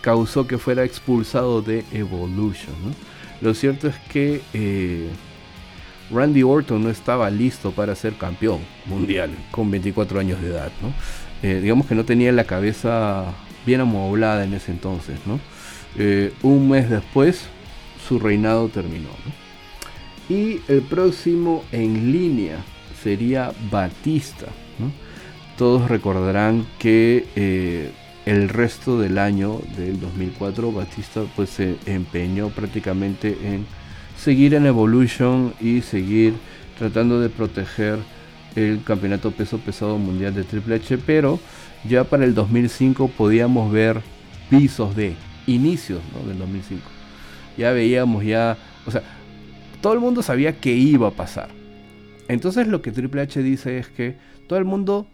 [0.00, 2.74] causó que fuera expulsado de Evolution.
[3.40, 5.08] Lo cierto es que eh,
[6.10, 10.72] Randy Orton no estaba listo para ser campeón mundial con 24 años de edad.
[10.82, 10.92] ¿no?
[11.42, 13.24] Eh, digamos que no tenía la cabeza
[13.64, 15.18] bien amoblada en ese entonces.
[15.96, 17.46] Eh, un mes después,
[18.06, 19.08] su reinado terminó.
[20.28, 22.58] Y el próximo en línea
[23.02, 24.46] sería Batista.
[25.56, 27.90] Todos recordarán que
[28.30, 33.66] el resto del año del 2004 Batista pues se empeñó prácticamente en
[34.16, 36.34] seguir en Evolution y seguir
[36.78, 37.98] tratando de proteger
[38.54, 41.40] el campeonato peso pesado mundial de Triple H, pero
[41.88, 44.00] ya para el 2005 podíamos ver
[44.48, 45.16] pisos de
[45.48, 46.82] inicios del 2005.
[47.58, 48.56] Ya veíamos ya,
[48.86, 49.02] o sea,
[49.80, 51.48] todo el mundo sabía que iba a pasar.
[52.28, 55.08] Entonces lo que Triple H dice es que todo el mundo,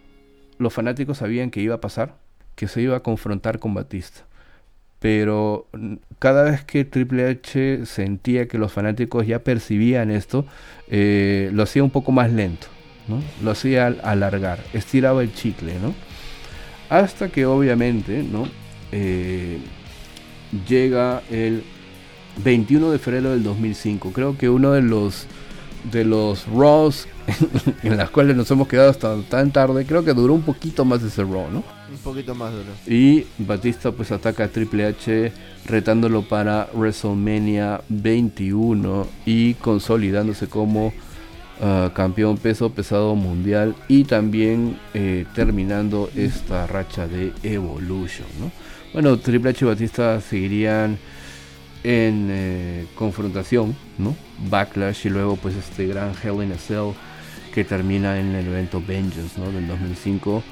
[0.58, 2.25] los fanáticos sabían que iba a pasar,
[2.56, 4.22] que se iba a confrontar con Batista.
[4.98, 5.68] Pero
[6.18, 10.46] cada vez que Triple H sentía que los fanáticos ya percibían esto,
[10.88, 12.66] eh, lo hacía un poco más lento.
[13.42, 15.94] Lo hacía alargar, estiraba el chicle, ¿no?
[16.88, 18.48] Hasta que obviamente, ¿no?
[18.90, 19.58] Eh,
[20.68, 21.62] llega el
[22.42, 24.12] 21 de febrero del 2005.
[24.12, 25.26] Creo que uno de los
[25.90, 27.06] de los Raws
[27.82, 31.02] en las cuales nos hemos quedado hasta tan tarde, creo que duró un poquito más
[31.02, 31.64] ese Raw, ¿no?
[31.90, 32.70] Un poquito más duro.
[32.86, 35.32] Y Batista pues ataca a Triple H
[35.66, 40.92] retándolo para WrestleMania 21 y consolidándose como
[41.60, 48.26] ah, campeón peso pesado mundial y también eh, terminando esta racha de Evolution.
[48.92, 50.98] Bueno, Triple H y Batista seguirían
[51.84, 54.16] en eh, confrontación, ¿no?
[54.50, 56.92] Backlash y luego pues este gran Hell in a Cell
[57.54, 59.50] que termina en el evento Vengeance, ¿no?
[59.50, 60.42] Del 2005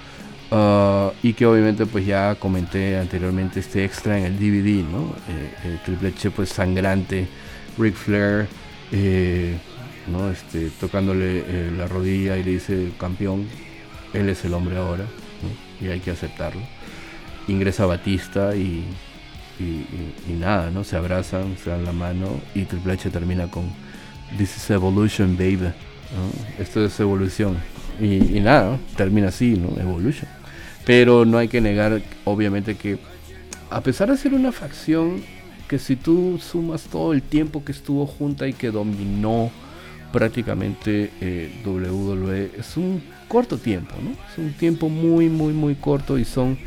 [0.50, 5.14] Ah, y que obviamente pues ya comenté anteriormente este extra en el DVD, ¿no?
[5.28, 7.26] Eh, Triple H pues sangrante,
[7.76, 8.46] Ric Flair,
[8.92, 9.56] eh,
[10.06, 10.30] ¿no?
[10.30, 13.48] Este, tocándole eh, la rodilla y le dice campeón,
[14.12, 15.06] él es el hombre ahora,
[15.80, 16.60] y hay que aceptarlo.
[17.48, 18.84] Ingresa Batista y,
[19.58, 20.84] y, nada, ¿no?
[20.84, 23.64] Se abrazan, se dan la mano y Triple H termina con
[24.36, 25.72] This is evolution, baby.
[26.58, 27.56] Esto es evolución.
[28.00, 29.80] Y, nada, termina así, ¿no?
[29.80, 30.28] Evolution.
[30.84, 32.98] Pero no hay que negar, obviamente, que
[33.70, 35.22] a pesar de ser una facción
[35.68, 39.50] que si tú sumas todo el tiempo que estuvo junta y que dominó
[40.12, 44.10] prácticamente eh, WWE, es un corto tiempo, ¿no?
[44.10, 46.58] Es un tiempo muy, muy, muy corto y son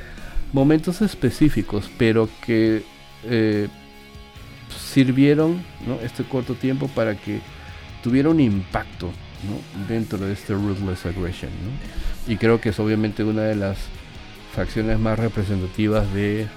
[0.58, 2.82] momentos específicos, pero que
[3.26, 3.68] eh,
[4.76, 5.99] sirvieron, ¿no?
[6.01, 7.41] Este corto tiempo para que
[8.01, 9.12] tuviera un impacto,
[9.45, 9.88] ¿no?
[9.88, 12.34] Dentro de este Ruthless Aggression, ¿no?
[12.34, 13.78] Y creo que es obviamente una de las
[14.55, 16.47] facciones más representativas de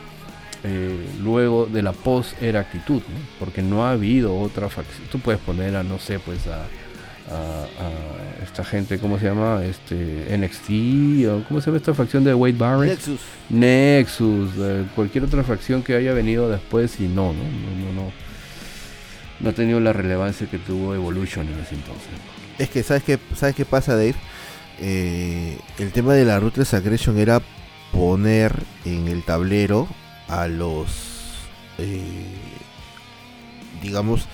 [0.65, 3.03] eh, luego de la post era actitud,
[3.39, 5.09] porque no ha habido otra facción.
[5.13, 6.67] Tú puedes poner a, no sé, pues a,
[8.43, 9.62] esta gente, ¿cómo se llama?
[9.64, 12.99] Este NXT, o ¿cómo se llama esta facción de Wade Barrett?
[12.99, 13.20] Nexus.
[13.51, 14.51] Nexus,
[14.95, 18.12] cualquier otra facción que haya venido después y no, no, no, no,
[19.41, 22.09] no, ha tenido la relevancia que tuvo Evolution en ese entonces.
[22.59, 24.16] Es que, ¿sabes qué, ¿sabes qué pasa, Dave?
[24.81, 27.41] Eh, el tema de la Ruthless Aggression era
[27.93, 28.53] poner
[28.85, 29.89] en el tablero
[30.28, 30.89] a los,
[31.78, 32.03] eh,
[33.83, 34.26] digamos,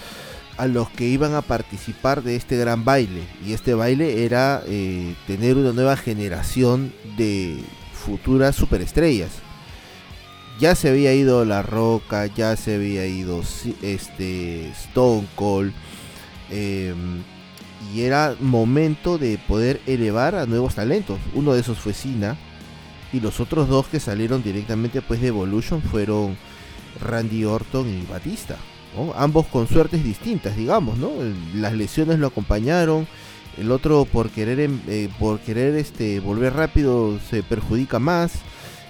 [0.57, 3.22] a los que iban a participar de este gran baile.
[3.44, 7.59] Y este baile era eh, tener una nueva generación de
[7.92, 9.30] futuras superestrellas.
[10.59, 13.42] Ya se había ido La Roca, ya se había ido
[13.82, 15.72] este, Stone Cold.
[16.50, 17.22] Em,
[17.94, 21.18] y era momento de poder elevar a nuevos talentos.
[21.34, 22.36] Uno de esos fue Cena
[23.12, 26.36] y los otros dos que salieron directamente pues de Evolution fueron
[27.00, 28.57] Randy Orton y Batista.
[29.16, 31.11] Ambos con suertes distintas, digamos, ¿no?
[31.55, 33.07] Las lesiones lo acompañaron.
[33.59, 38.32] El otro por querer em, eh, por querer este volver rápido se perjudica más.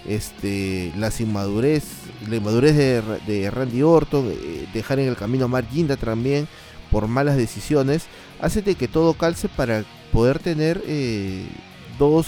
[0.06, 1.84] Este, las inmadurez,
[2.28, 6.46] la inmadurez de, Randy Orton, eh, dejar en el camino a Mark Ginda también
[6.92, 8.04] por malas decisiones,
[8.40, 11.48] hace de que todo calce para poder tener eh,
[11.98, 12.26] dos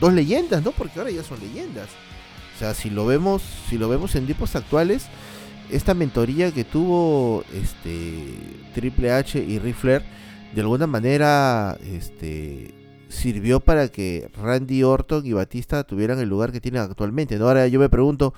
[0.00, 0.72] dos leyendas, ¿no?
[0.72, 1.88] Porque ahora ya son leyendas.
[2.54, 5.06] O sea, si lo vemos, si lo vemos en tiempos actuales,
[5.70, 8.34] esta mentoría que tuvo este
[8.74, 10.02] Triple H y Ric Flair,
[10.54, 12.74] de alguna manera, este
[13.08, 17.36] sirvió para que Randy Orton y Batista tuvieran el lugar que tienen actualmente.
[17.36, 18.34] Ahora yo me pregunto,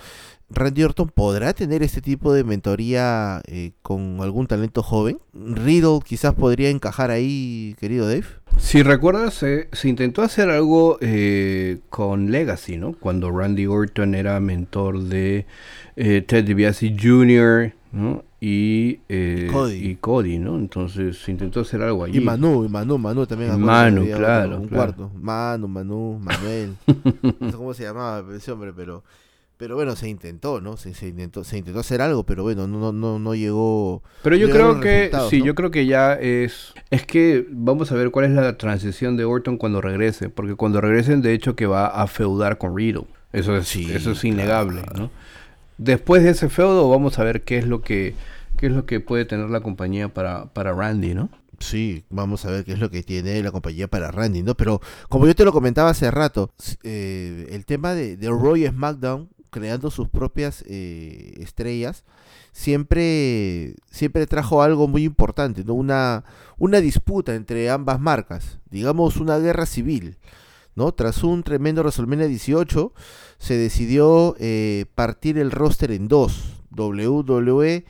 [0.51, 5.21] ¿Randy Orton podrá tener este tipo de mentoría eh, con algún talento joven?
[5.33, 8.25] ¿Riddle quizás podría encajar ahí, querido Dave?
[8.59, 12.93] Si recuerdas, se intentó hacer algo eh, con Legacy, ¿no?
[12.93, 15.47] Cuando Randy Orton era mentor de
[15.97, 18.25] eh, Ted DiBiase Jr., ¿no?
[18.41, 20.39] Y, eh, y, Cody.
[20.39, 20.57] ¿no?
[20.57, 22.19] Entonces se intentó hacer algo allí.
[22.19, 23.61] Y Manu, y Manu, Manu también.
[23.61, 24.61] Manu, claro.
[24.61, 25.11] Un cuarto.
[25.15, 26.75] Manu, Manu, Manuel.
[27.41, 29.05] no sé cómo se llamaba ese hombre, pero
[29.61, 30.79] pero bueno, se intentó, ¿no?
[30.79, 34.03] Se, intentó, se intentó hacer algo, pero bueno, no, no, no llegó.
[34.23, 36.73] Pero yo creo que, sí, yo creo que ya es.
[36.89, 40.81] Es que vamos a ver cuál es la transición de Orton cuando regrese, porque cuando
[40.81, 43.05] regresen, de hecho, que va a feudar con Riddle.
[43.35, 45.11] Eso es, eso es innegable, ¿no?
[45.77, 48.15] Después de ese feudo, vamos a ver qué es lo que,
[48.57, 51.29] qué es lo que puede tener la compañía para, para Randy, ¿no?
[51.59, 54.55] Sí, vamos a ver qué es lo que tiene la compañía para Randy, ¿no?
[54.55, 54.81] Pero
[55.11, 56.51] como yo te lo comentaba hace rato,
[56.83, 62.05] eh, el tema de, de Roy SmackDown creando sus propias eh, estrellas,
[62.53, 65.75] siempre, siempre trajo algo muy importante, ¿no?
[65.75, 66.25] Una,
[66.59, 70.17] una disputa entre ambas marcas, digamos una guerra civil.
[70.77, 70.93] ¿no?
[70.93, 72.95] Tras un tremendo WrestleMania 18,
[73.39, 76.61] se decidió eh, partir el roster en dos.
[76.71, 77.85] WWE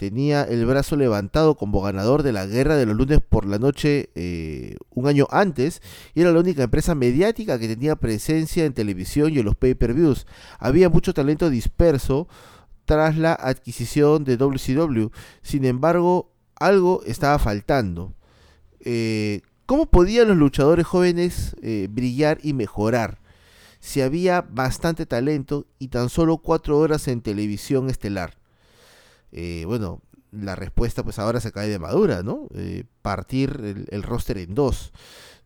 [0.00, 4.08] tenía el brazo levantado como ganador de la guerra de los lunes por la noche
[4.14, 5.82] eh, un año antes
[6.14, 10.26] y era la única empresa mediática que tenía presencia en televisión y en los pay-per-views.
[10.58, 12.28] Había mucho talento disperso
[12.86, 15.08] tras la adquisición de WCW.
[15.42, 18.14] Sin embargo, algo estaba faltando.
[18.80, 23.18] Eh, ¿Cómo podían los luchadores jóvenes eh, brillar y mejorar?
[23.80, 28.39] Si había bastante talento y tan solo cuatro horas en televisión estelar.
[29.32, 30.02] Eh, bueno,
[30.32, 32.48] la respuesta pues ahora se cae de madura, ¿no?
[32.54, 34.92] Eh, partir el, roster en dos,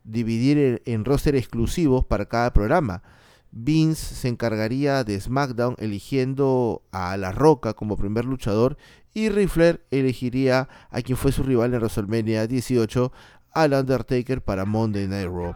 [0.03, 3.03] dividir en, roster exclusivos para cada programa.
[3.51, 8.77] Vince se encargaría de SmackDown eligiendo a La Roca como primer luchador
[9.13, 13.13] y Ric elegiría a quien fue su rival en WrestleMania 18,
[13.53, 15.55] al Undertaker para Monday Night Raw.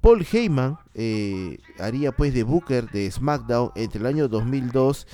[0.00, 5.06] Paul Heyman eh, haría pues de Booker de SmackDown entre el año 2002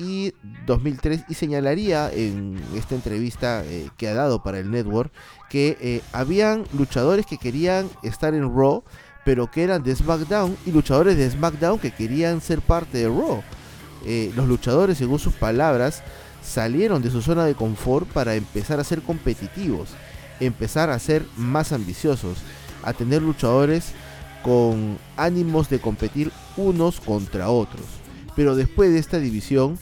[0.00, 0.32] y
[0.66, 5.12] 2003 y señalaría en esta entrevista eh, que ha dado para el network
[5.50, 8.82] que eh, habían luchadores que querían estar en Raw
[9.24, 13.42] pero que eran de SmackDown y luchadores de SmackDown que querían ser parte de Raw.
[14.34, 16.02] los luchadores, según sus palabras,
[16.42, 19.90] salieron de su zona de confort para empezar a ser competitivos,
[20.40, 22.38] empezar a ser más ambiciosos,
[22.82, 23.92] a tener luchadores
[24.42, 27.99] con ánimos de competir unos contra otros.
[28.36, 29.78] Pero después de esta división,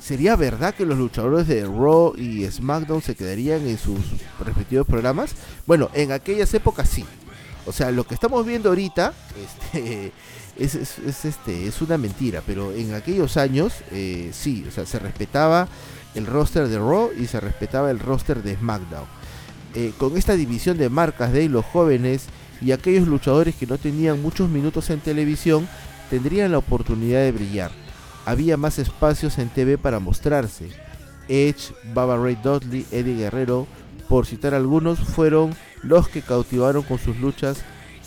[0.00, 3.98] ¿sería verdad que los luchadores de Raw y SmackDown se quedarían en sus
[4.44, 5.34] respectivos programas?
[5.66, 7.04] Bueno, en aquellas épocas sí.
[7.66, 9.12] O sea, lo que estamos viendo ahorita
[9.72, 10.12] este,
[10.58, 10.74] es,
[11.24, 15.68] este, es una mentira, pero en aquellos años eh, sí, o sea, se respetaba
[16.14, 19.06] el roster de Raw y se respetaba el roster de SmackDown.
[19.74, 22.26] Eh, con esta división de marcas de los jóvenes
[22.62, 25.68] y aquellos luchadores que no tenían muchos minutos en televisión
[26.10, 27.70] tendrían la oportunidad de brillar.
[28.24, 30.68] Había más espacios en TV para mostrarse.
[31.28, 33.66] Edge, Baba Ray Dudley, Eddie Guerrero,
[34.08, 37.58] por citar algunos, fueron los que cautivaron con sus luchas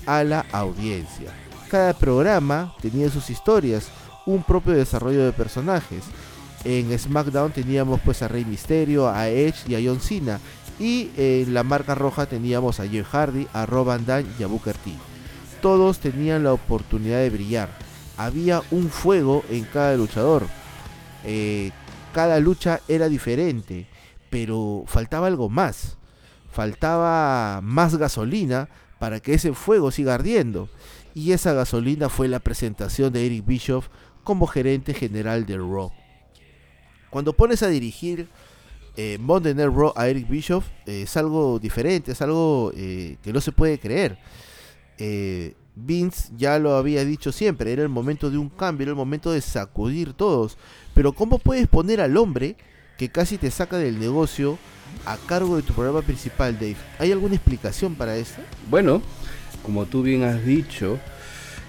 [0.06, 1.32] a la audiencia.
[1.70, 3.90] Cada programa tenía sus historias,
[4.26, 6.04] un propio desarrollo de personajes.
[6.64, 10.40] En SmackDown teníamos pues a Rey Mysterio, a Edge y a John Cena,
[10.80, 14.06] y en la marca roja teníamos a Jeff Hardy, a Rob Van
[14.40, 14.92] y a Booker T.
[15.62, 17.70] Todos tenían la oportunidad de brillar.
[18.20, 20.46] Había un fuego en cada luchador.
[21.24, 21.72] Eh,
[22.14, 23.88] cada lucha era diferente,
[24.30, 25.98] pero faltaba algo más.
[26.52, 28.68] Faltaba más gasolina
[29.00, 30.68] para que ese fuego siga ardiendo.
[31.14, 33.88] Y esa gasolina fue la presentación de Eric Bischoff
[34.26, 35.94] como gerente general de Raw.
[37.10, 38.28] Cuando pones a dirigir
[38.98, 43.32] eh, Monday Night Raw a Eric Bischoff eh, es algo diferente, es algo eh, que
[43.32, 44.18] no se puede creer.
[45.86, 49.32] Vince ya lo había dicho siempre, era el momento de un cambio, era el momento
[49.32, 50.58] de sacudir todos.
[50.94, 52.56] Pero ¿cómo puedes poner al hombre
[52.98, 54.58] que casi te saca del negocio
[55.06, 56.78] a cargo de tu programa principal, Dave?
[57.00, 58.42] ¿Hay alguna explicación para eso?
[58.70, 59.02] Bueno,
[59.64, 61.00] como tú bien has dicho,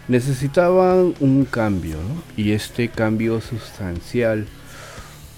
[0.09, 2.23] necesitaban un cambio, ¿no?
[2.37, 4.47] Y este cambio sustancial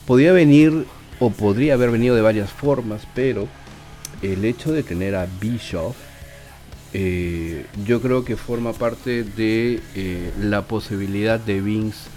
[0.06, 0.86] podía venir
[1.18, 3.48] o podría haber venido de varias formas, pero
[4.22, 5.96] el hecho de tener a Bischoff,
[6.94, 12.10] eh, yo creo que forma parte de eh, la posibilidad de Vince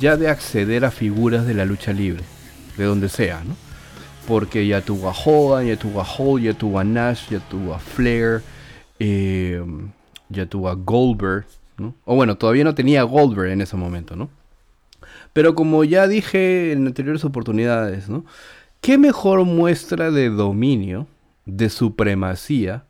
[0.00, 2.24] ya de acceder a figuras de la lucha libre,
[2.76, 3.56] de donde sea, ¿no?
[4.26, 7.74] Porque ya tuvo a Hogan, ya tuvo a Hall, ya tuvo a Nash, ya tuvo
[7.74, 8.42] a Flair,
[8.98, 9.62] eh,
[10.30, 11.44] ya tuvo a Goldberg,
[11.76, 11.94] ¿no?
[12.06, 14.30] O bueno, todavía no tenía Goldberg en ese momento, ¿no?
[15.34, 18.24] Pero como ya dije en anteriores oportunidades, ¿no?
[18.80, 21.06] ¿Qué mejor muestra de dominio,
[21.44, 22.84] de supremacía,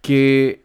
[0.00, 0.64] que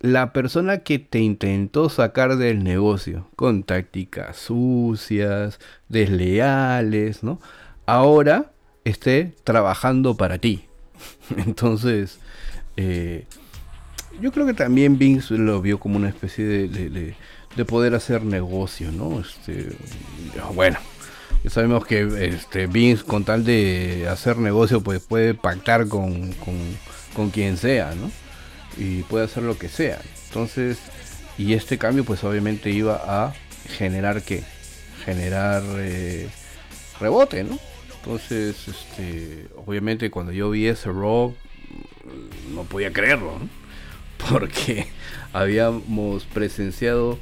[0.00, 7.40] la persona que te intentó sacar del negocio con tácticas sucias, desleales, ¿no?
[7.86, 8.52] Ahora
[8.84, 10.64] esté trabajando para ti.
[11.36, 12.18] Entonces,
[12.76, 13.26] eh,
[14.20, 17.14] yo creo que también Vince lo vio como una especie de
[17.56, 19.20] de poder hacer negocio, ¿no?
[19.20, 19.68] Este,
[20.54, 20.78] bueno,
[21.48, 26.32] sabemos que este, Vince con tal de hacer negocio pues puede pactar con,
[27.30, 28.10] quien sea, ¿no?
[28.76, 30.00] Y puede hacer lo que sea.
[30.28, 30.78] Entonces,
[31.38, 33.34] y este cambio pues obviamente iba a
[33.76, 34.42] generar qué?
[35.04, 36.28] Generar eh,
[37.00, 37.58] rebote, ¿no?
[37.98, 41.34] Entonces, este, obviamente cuando yo vi ese Raw,
[42.52, 43.48] no podía creerlo, ¿no?
[44.30, 44.86] Porque
[45.32, 47.18] habíamos presenciado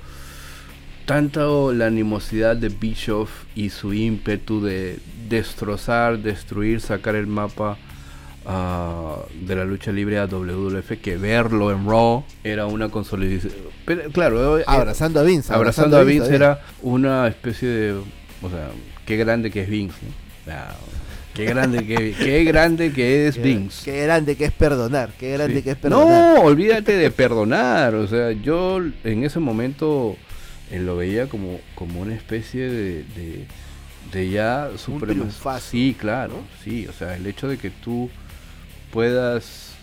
[1.06, 7.78] tanto la animosidad de Bischoff y su ímpetu de destrozar, destruir, sacar el mapa
[8.46, 13.52] ah, de la lucha libre a WWF que verlo en Raw era una consolidación.
[13.84, 18.70] Pero claro, eh, abrazando a Vince, abrazando, a Vince, era una especie de, o sea,
[19.06, 20.06] qué grande que es Vince.
[21.34, 23.84] Qué grande que, qué grande que es Vince.
[23.84, 26.36] Qué grande que es perdonar, qué grande que es perdonar.
[26.36, 27.94] No, olvídate de perdonar.
[27.94, 30.16] O sea, yo en ese momento
[30.70, 33.04] él lo veía como, como una especie de,
[34.12, 35.26] de, ya suprema.
[35.60, 36.34] Sí, claro,
[36.64, 36.86] sí.
[36.88, 38.10] O sea, el hecho de que tú
[38.92, 39.74] puedas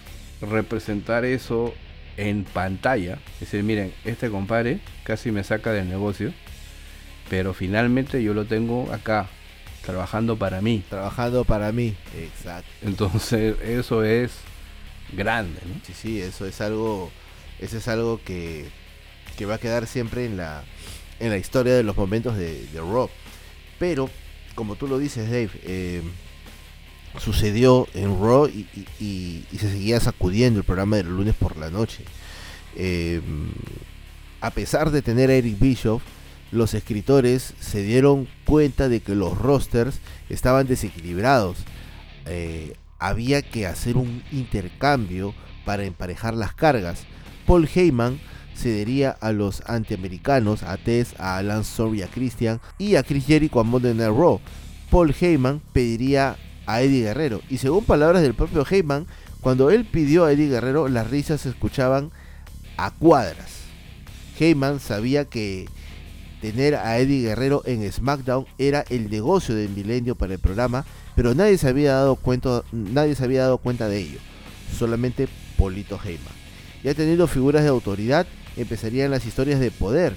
[0.42, 1.74] representar eso
[2.18, 6.34] en pantalla, es decir, miren, este compadre casi me saca del negocio,
[7.30, 9.28] pero finalmente yo lo tengo acá,
[9.86, 10.84] trabajando para mí.
[10.90, 12.70] Trabajando para mí, exacto.
[12.82, 14.32] Entonces, eso es
[15.14, 15.80] grande, ¿no?
[15.86, 17.12] Sí, sí, eso es algo,
[17.60, 18.66] eso es algo que,
[19.38, 20.64] que va a quedar siempre en la,
[21.20, 23.10] en la historia de los momentos de, de Raw.
[23.78, 24.10] Pero,
[24.56, 26.02] como tú lo dices, Dave, eh,
[27.20, 28.68] sucedió en Raw y,
[29.00, 32.04] y, se seguía sacudiendo el programa del lunes por la noche.
[32.76, 33.22] Eh,
[34.42, 36.04] a pesar de tener a Eric Bischoff,
[36.52, 40.00] los escritores se dieron cuenta de que los rosters
[40.30, 41.58] estaban desequilibrados.
[42.26, 45.34] Eh, había que hacer un intercambio
[45.66, 47.06] para emparejar las cargas.
[47.46, 48.20] Paul Heyman
[48.56, 53.60] cedería a los antiamericanos, a Tess, a Alan Sorry, a Christian y a Chris Jericho
[53.60, 54.40] a Monday Night Raw.
[54.90, 56.38] Paul Heyman pediría
[56.68, 59.08] a Eddie Guerrero y según palabras del propio Heyman,
[59.42, 62.12] cuando él pidió a Eddie Guerrero las risas se escuchaban
[62.78, 63.62] a cuadras.
[64.40, 65.68] Heyman sabía que
[66.42, 71.34] tener a Eddie Guerrero en SmackDown era el negocio del milenio para el programa, pero
[71.34, 74.20] nadie se había dado cuenta, nadie se había dado cuenta de ello,
[74.78, 76.36] solamente Polito Heyman.
[76.84, 80.14] Ya teniendo figuras de autoridad, empezarían las historias de poder.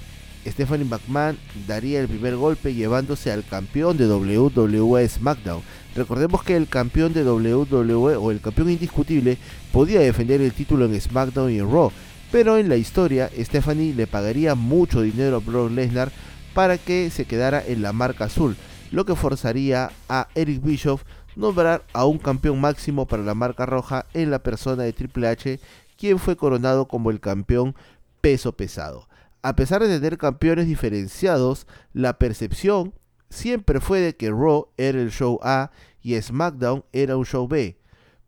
[0.47, 5.63] Stephanie McMahon daría el primer golpe llevándose al campeón de WWE SmackDown.
[5.95, 9.39] Recordemos que el campeón de WWE o el campeón indiscutible
[9.73, 11.91] podía defender el título en SmackDown y en Raw,
[12.31, 16.13] pero en la historia Stephanie le pagaría mucho dinero a Brock Lesnar
[16.55, 18.57] para que se quedara en la marca azul,
[18.93, 21.03] lo que forzaría a Eric Bischoff
[21.37, 25.61] nombrar a un campeón máximo para la marca roja en la persona de Triple H,
[25.97, 27.75] quien fue coronado como el campeón
[28.21, 29.09] peso pesado.
[29.43, 32.93] A pesar de tener campeones diferenciados, la percepción
[33.31, 35.71] siempre fue de que Raw era el show A
[36.03, 37.79] y SmackDown era un show B.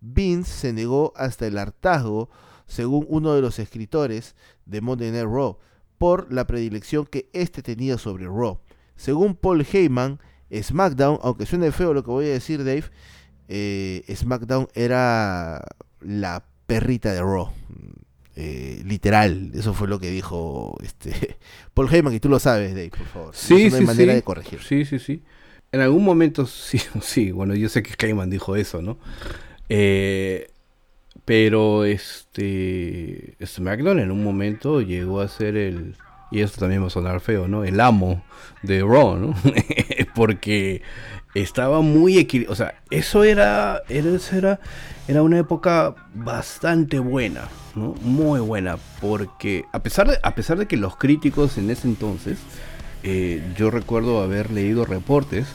[0.01, 2.31] Vince se negó hasta el hartazgo
[2.67, 4.35] según uno de los escritores
[4.65, 5.59] de Monday Night Raw,
[5.99, 8.61] por la predilección que éste tenía sobre Raw.
[8.97, 10.21] Según Paul Heyman,
[10.53, 12.85] SmackDown, aunque suene feo lo que voy a decir, Dave,
[13.49, 15.65] eh, SmackDown era
[16.01, 17.51] la perrita de Raw.
[18.35, 21.37] Eh, literal, eso fue lo que dijo este
[21.75, 23.35] Paul Heyman, y tú lo sabes, Dave, por favor.
[23.35, 24.61] Sí, no hay manera de corregir.
[24.63, 25.23] Sí, sí, sí.
[25.71, 28.99] En algún momento, sí, sí, bueno, yo sé que Heyman dijo eso, ¿no?
[29.69, 30.51] Eh,
[31.25, 35.97] pero este SmackDown en un momento llegó a ser el
[36.33, 37.63] y esto también va a sonar feo, ¿no?
[37.63, 38.25] El amo
[38.63, 39.35] de Raw, ¿no?
[40.15, 40.81] Porque
[41.35, 44.61] estaba muy equilibrado, o sea, eso era, era era
[45.09, 47.49] una época bastante buena.
[47.75, 52.39] Muy buena, porque a pesar de a pesar de que los críticos en ese entonces
[53.03, 55.47] eh, yo recuerdo haber leído reportes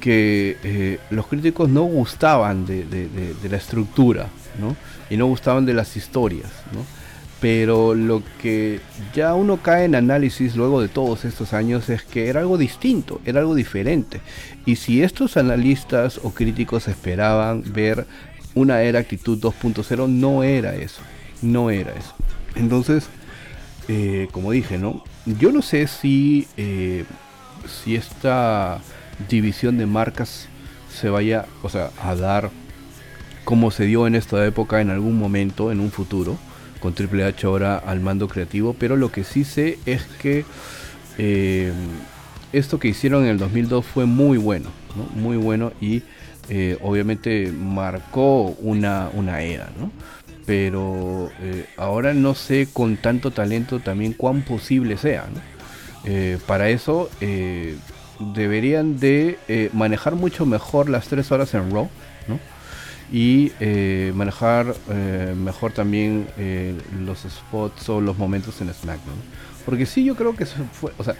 [0.00, 4.28] que eh, los críticos no gustaban de, de la estructura,
[4.60, 4.76] ¿no?
[5.10, 6.84] Y no gustaban de las historias, ¿no?
[7.40, 8.80] Pero lo que
[9.14, 13.20] ya uno cae en análisis luego de todos estos años es que era algo distinto,
[13.24, 14.20] era algo diferente.
[14.66, 18.06] Y si estos analistas o críticos esperaban ver
[18.54, 21.00] una era actitud 2.0, no era eso,
[21.42, 22.14] no era eso.
[22.54, 23.08] Entonces,
[23.88, 25.04] eh, como dije, ¿no?
[25.26, 27.04] Yo no sé si, eh,
[27.66, 28.80] si esta
[29.28, 30.48] división de marcas
[30.92, 32.50] se vaya, o sea, a dar
[33.44, 36.36] como se dio en esta época en algún momento, en un futuro,
[36.80, 40.44] con Triple H ahora al mando creativo, pero lo que sí sé es que
[41.16, 41.72] eh,
[42.52, 44.70] esto que hicieron en el 2002 fue muy bueno,
[45.14, 46.02] muy bueno y
[46.48, 49.90] eh, obviamente marcó una, una era, ¿no?
[50.46, 55.26] pero eh, ahora no sé con tanto talento también cuán posible sea.
[56.46, 57.10] para eso
[58.34, 59.38] deberían de
[59.74, 61.90] manejar mucho mejor las tres horas en Raw,
[62.28, 62.38] ¿no?
[63.10, 66.74] y eh, manejar eh, mejor también eh,
[67.04, 69.16] los spots o los momentos en SmackDown.
[69.64, 71.14] Porque sí, yo creo que fue, o sea,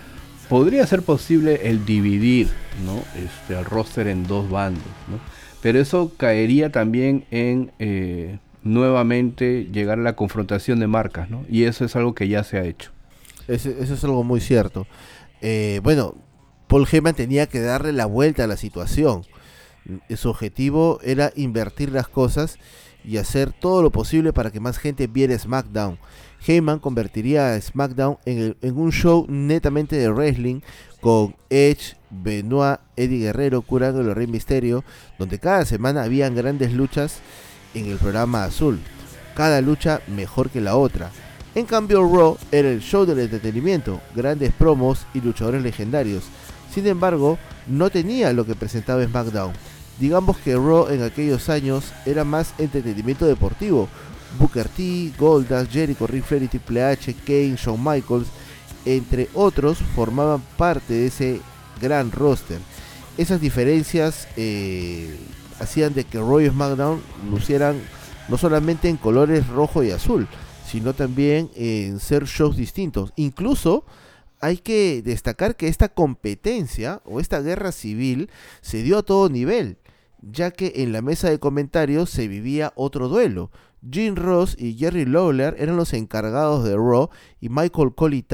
[0.48, 2.48] podría ser posible el dividir
[2.84, 3.02] ¿no?
[3.22, 5.18] este, al roster en dos bandos, ¿no?
[5.62, 7.70] pero eso caería también en
[8.62, 11.44] nuevamente llegar a la confrontación de marcas, ¿no?
[11.48, 12.90] y eso es algo que ya se ha hecho.
[13.48, 14.86] Eso, es algo muy cierto.
[15.82, 16.14] bueno,
[16.66, 19.24] Paul Heyman tenía que darle la vuelta a la situación
[20.16, 22.58] su objetivo era invertir las cosas
[23.04, 25.98] y hacer todo lo posible para que más gente viera SmackDown.
[26.46, 30.60] Heyman convertiría a SmackDown en, un show netamente de wrestling
[31.00, 34.84] con Edge, Benoit, Eddie Guerrero, curando el Rey Misterio,
[35.18, 37.20] donde cada semana habían grandes luchas
[37.74, 38.80] en el programa azul,
[39.34, 41.10] cada lucha mejor que la otra.
[41.54, 46.24] En cambio, Raw era el show del entretenimiento, grandes promos y luchadores legendarios.
[46.72, 49.52] Sin embargo, no tenía lo que presentaba SmackDown.
[49.98, 53.88] Digamos que Raw en aquellos años era más entretenimiento deportivo.
[54.38, 58.28] Booker T, Goldust, Jericho, Ric Flair Triple H, Kane, Shawn Michaels,
[58.84, 61.40] entre otros, formaban parte de ese
[61.80, 62.58] gran roster.
[63.16, 65.16] esas diferencias eh,
[65.58, 67.80] hacían de que Raw y SmackDown lucieran
[68.28, 70.28] no solamente en colores rojo y azul,
[70.66, 73.12] sino también en ser shows distintos.
[73.16, 73.84] Incluso
[74.40, 79.78] hay que destacar que esta competencia o esta guerra civil se dio a todo nivel,
[80.22, 83.50] ya que en la mesa de comentarios se vivía otro duelo.
[83.88, 87.10] Jim Ross y Jerry Lawler eran los encargados de Raw
[87.40, 88.24] y Michael Cole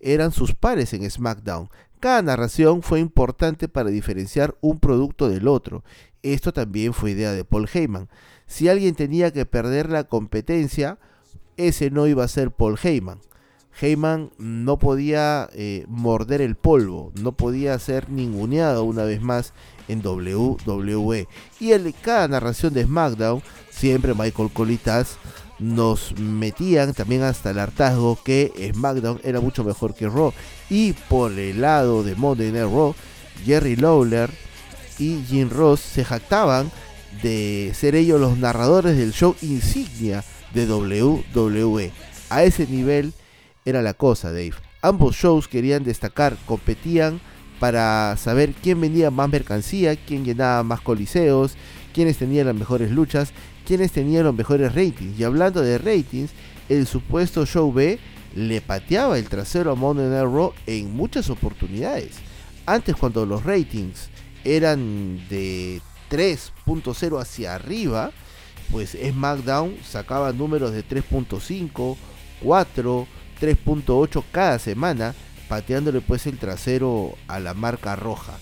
[0.00, 1.68] eran sus pares en SmackDown.
[2.00, 5.82] Cada narración fue importante para diferenciar un producto del otro.
[6.22, 8.08] Esto también fue idea de Paul Heyman.
[8.46, 10.98] Si alguien tenía que perder la competencia,
[11.56, 13.20] ese no iba a ser Paul Heyman.
[13.80, 19.52] Heyman no podía eh, morder el polvo, no podía ser ninguneado una vez más
[19.86, 21.28] en WWE.
[21.60, 23.42] Y en cada narración de SmackDown,
[23.78, 25.18] siempre Michael Colitas
[25.58, 30.32] nos metían también hasta el hartazgo que SmackDown era mucho mejor que Raw.
[30.70, 32.94] Y por el lado de Monday Night Raw,
[33.44, 34.30] Jerry Lawler
[34.98, 36.70] y Jim Ross se jactaban
[37.22, 40.24] de ser ellos los narradores del show insignia
[40.54, 41.92] de WWE.
[42.30, 43.12] A ese nivel
[43.64, 44.54] era la cosa, Dave.
[44.82, 47.20] Ambos shows querían destacar, competían
[47.58, 51.56] para saber quién vendía más mercancía, quién llenaba más coliseos,
[51.92, 53.32] quiénes tenían las mejores luchas,
[53.68, 55.20] quiénes tenían los mejores ratings.
[55.20, 56.30] Y hablando de ratings,
[56.70, 57.98] el supuesto show B
[58.34, 62.12] le pateaba el trasero a Monday Night Raw en muchas oportunidades.
[62.64, 64.08] Antes cuando los ratings
[64.42, 68.10] eran de 3.0 hacia arriba,
[68.72, 71.96] pues SmackDown sacaba números de 3.5,
[72.42, 73.06] 4,
[73.38, 75.14] 3.8 cada semana,
[75.46, 78.38] pateándole pues el trasero a la marca roja.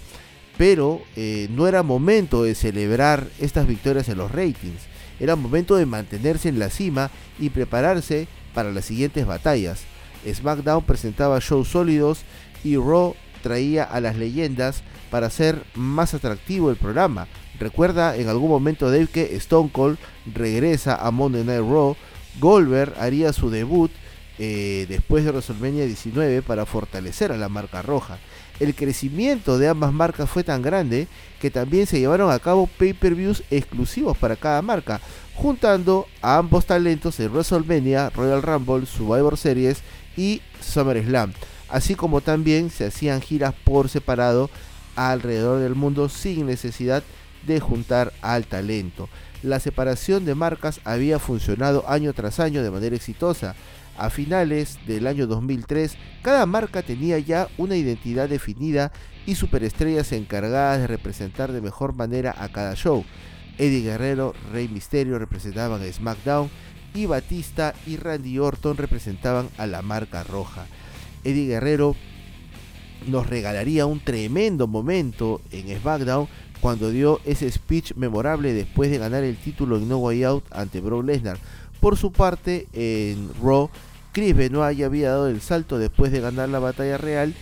[0.57, 4.83] Pero eh, no era momento de celebrar estas victorias en los ratings,
[5.21, 9.85] era momento de mantenerse en la cima y prepararse para las siguientes batallas.
[10.27, 12.21] SmackDown presentaba shows sólidos
[12.65, 17.29] y Raw traía a las leyendas para hacer más atractivo el programa.
[17.59, 19.99] Recuerda en algún momento Dave que Stone Cold
[20.35, 21.97] regresa a Monday Night Raw,
[22.41, 23.91] Goldberg haría su debut
[24.39, 28.19] eh, después de WrestleMania 19 para fortalecer a la marca roja.
[28.59, 31.09] El crecimiento de ambas marcas fue tan grande
[31.41, 35.01] que también se llevaron a cabo pay-per-views exclusivos para cada marca,
[35.35, 39.83] juntando a ambos talentos en WrestleMania, Royal Rumble, Survivor Series
[40.17, 41.35] y SummerSlam,
[41.69, 44.49] así como también se hacían giras por separado
[44.95, 47.03] alrededor del mundo sin necesidad
[47.47, 49.11] de juntar al talento.
[49.43, 53.55] La separación de marcas había funcionado año tras año de manera exitosa,
[53.99, 58.93] a finales del año 2003, cada marca tenía ya una identidad definida
[59.27, 63.05] y superestrellas encargadas de representar de mejor manera a cada show.
[63.59, 66.51] Eddie Guerrero, Rey Misterio representaban a SmackDown
[66.95, 70.67] y Batista y Randy Orton representaban a la marca roja.
[71.25, 71.97] Eddie Guerrero
[73.07, 76.29] nos regalaría un tremendo momento en SmackDown
[76.61, 80.81] cuando dio ese speech memorable después de ganar el título en No Way Out ante
[80.81, 81.39] Brock Lesnar.
[81.81, 83.71] Por su parte, en Raw,
[84.17, 87.35] Chris Benoit ya había dado el salto después de ganar la batalla real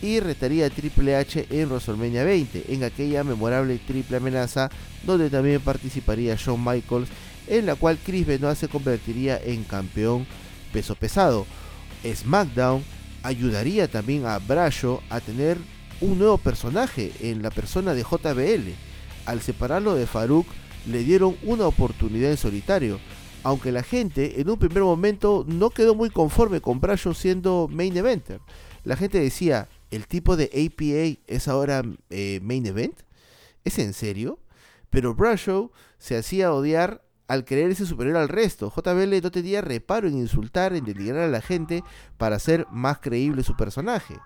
[0.00, 4.70] y retaría a Triple H en WrestleMania 20, en aquella memorable triple amenaza
[5.02, 7.10] donde también participaría Shawn Michaels,
[7.48, 10.26] en la cual Chris Benoit se convertiría en campeón
[10.72, 11.44] peso pesado.
[12.02, 12.82] SmackDown
[13.22, 15.58] ayudaría también a Brasho a tener
[16.00, 18.72] un nuevo personaje en la persona de JBL.
[19.26, 20.46] Al separarlo de Farouk,
[20.86, 23.00] le dieron una oportunidad en solitario,
[23.44, 27.96] aunque la gente en un primer momento no quedó muy conforme con Brasho siendo main
[27.96, 28.40] eventer.
[28.84, 33.00] La gente decía, ¿el tipo de APA es ahora eh, main event?
[33.64, 34.38] ¿Es en serio?
[34.90, 38.70] Pero Brasho se hacía odiar al creerse superior al resto.
[38.70, 41.82] JBL no tenía reparo en insultar, en denigrar a la gente
[42.18, 44.18] para hacer más creíble su personaje.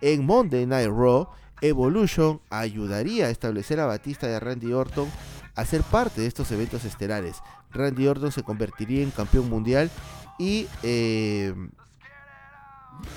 [0.00, 1.28] En Monday Night Raw,
[1.60, 5.08] Evolution ayudaría a establecer a Batista y Randy Orton
[5.54, 7.36] a ser parte de estos eventos estelares.
[7.72, 9.90] Randy Orton se convertiría en campeón mundial
[10.38, 11.54] y eh,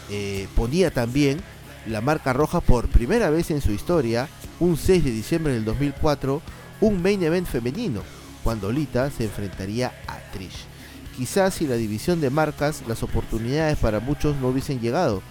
[0.10, 1.42] eh, ponía también
[1.88, 4.28] la marca roja por primera vez en su historia,
[4.60, 6.42] un 6 de diciembre del 2004,
[6.82, 8.02] un main event femenino,
[8.44, 10.66] cuando Lita se enfrentaría a Trish.
[11.16, 15.22] Quizás si la división de marcas, las oportunidades para muchos no hubiesen llegado.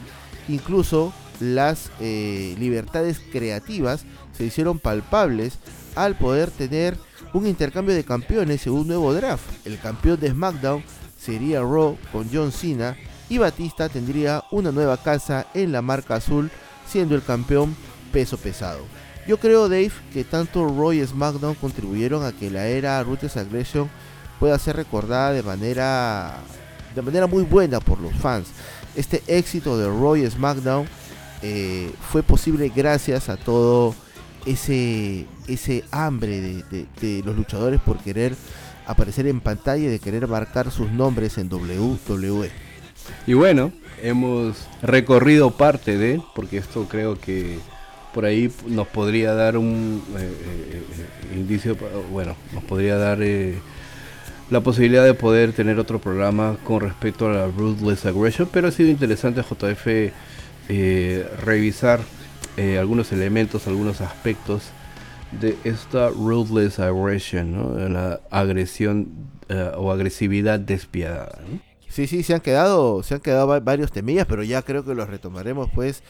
[0.49, 4.05] Incluso las eh, libertades creativas
[4.37, 5.59] se hicieron palpables
[5.95, 6.97] al poder tener
[7.33, 9.45] un intercambio de campeones en un nuevo draft.
[9.67, 10.85] El campeón de SmackDown
[11.19, 12.97] sería Raw con John Cena
[13.29, 16.51] y Batista tendría una nueva casa en la marca azul
[16.87, 17.75] siendo el campeón
[18.13, 18.81] peso pesado.
[19.27, 23.89] Yo creo Dave que tanto Raw y SmackDown contribuyeron a que la era Ruthless Aggression
[24.39, 26.35] pueda ser recordada de manera
[26.95, 28.49] de manera muy buena por los fans.
[28.95, 30.87] Este éxito de Raw y SmackDown
[31.43, 33.95] eh, fue posible gracias a todo
[34.47, 36.65] ese, ese hambre
[37.01, 38.35] de, los luchadores por querer
[38.87, 42.51] aparecer en pantalla y de querer marcar sus nombres en WWE.
[43.27, 43.73] Y bueno,
[44.03, 47.59] hemos recorrido parte de, porque esto creo que
[48.13, 50.83] por ahí nos podría dar un eh, eh,
[51.33, 51.77] eh, indicio,
[52.13, 53.19] bueno, nos podría dar
[54.51, 58.71] la posibilidad de poder tener otro programa con respecto a la Ruthless Aggression, pero ha
[58.71, 60.13] sido interesante JF
[61.45, 62.01] revisar
[62.79, 64.71] algunos elementos, algunos aspectos
[65.41, 67.89] de esta Ruthless Aggression, ¿no?
[67.89, 69.09] la agresión
[69.77, 71.39] o agresividad despiadada.
[71.89, 75.09] Sí, sí, se han quedado, se han quedado varios temillas, pero ya creo que los
[75.09, 76.03] retomaremos pues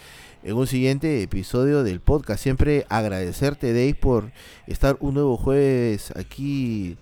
[0.42, 2.42] en un siguiente episodio del podcast.
[2.42, 4.32] Siempre agradecerte, Dave, por
[4.66, 6.96] estar un nuevo jueves aquí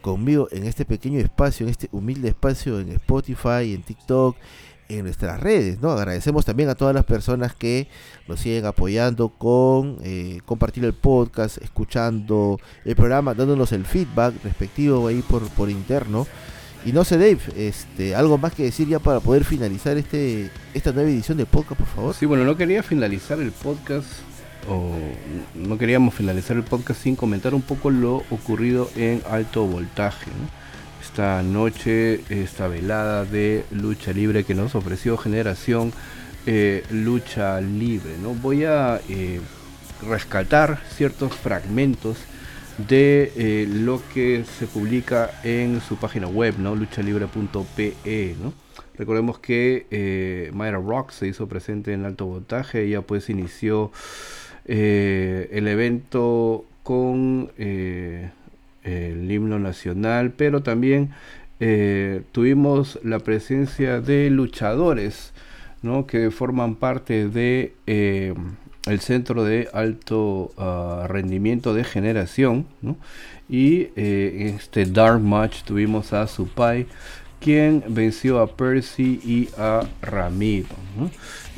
[0.00, 4.36] conmigo en este pequeño espacio, en este humilde espacio en Spotify, en TikTok,
[4.88, 5.90] en nuestras redes, ¿no?
[5.90, 7.88] Agradecemos también a todas las personas que
[8.28, 15.06] nos siguen apoyando con eh, compartir el podcast, escuchando el programa, dándonos el feedback respectivo
[15.08, 16.26] ahí por, por interno.
[16.84, 20.92] Y no sé, Dave, este, algo más que decir ya para poder finalizar este esta
[20.92, 22.14] nueva edición del podcast, por favor.
[22.14, 24.06] Sí, bueno, no quería finalizar el podcast
[24.68, 24.90] o
[25.54, 30.30] no queríamos finalizar el podcast sin comentar un poco lo ocurrido en alto voltaje.
[31.14, 35.92] Esta noche, esta velada de lucha libre que nos ofreció Generación
[36.44, 38.18] eh, Lucha Libre.
[38.20, 38.34] ¿no?
[38.34, 39.40] Voy a eh,
[40.08, 42.16] rescatar ciertos fragmentos
[42.88, 46.74] de eh, lo que se publica en su página web, ¿no?
[46.74, 48.52] luchalibre.pe, ¿no?
[48.98, 53.92] Recordemos que Mayra Rock se hizo presente en alto voltaje, ella pues inició
[54.64, 57.52] el evento con
[58.84, 61.10] el himno nacional, pero también
[62.32, 65.32] tuvimos la presencia de luchadores.
[66.06, 67.74] Que forman parte de
[68.86, 72.66] el centro de alto ah, rendimiento de generación.
[73.48, 76.86] Y eh, este Dark Match tuvimos a Supai,
[77.40, 80.68] quien venció a Percy y a Ramiro.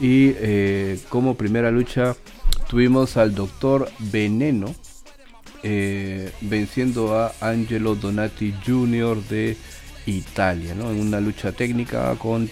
[0.00, 2.16] Y eh, como primera lucha
[2.68, 4.74] tuvimos al Doctor Veneno.
[5.62, 9.20] Eh, venciendo a Angelo Donati Jr.
[9.24, 9.56] de
[10.06, 12.48] Italia, en una lucha técnica con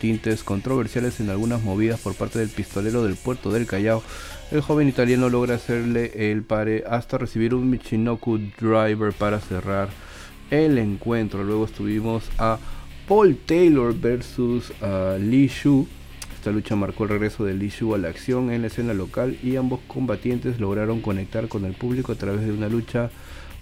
[0.00, 4.02] tintes controversiales en algunas movidas por parte del pistolero del puerto del Callao.
[4.50, 9.90] El joven italiano logra hacerle el pare hasta recibir un Michinoku Driver para cerrar
[10.50, 11.44] el encuentro.
[11.44, 12.58] Luego estuvimos a
[13.06, 14.72] Paul Taylor versus
[15.20, 15.86] Lee Shu.
[16.40, 19.36] Esta lucha marcó el regreso de Lee Shu a la acción en la escena local
[19.42, 23.10] y ambos combatientes lograron conectar con el público a través de una lucha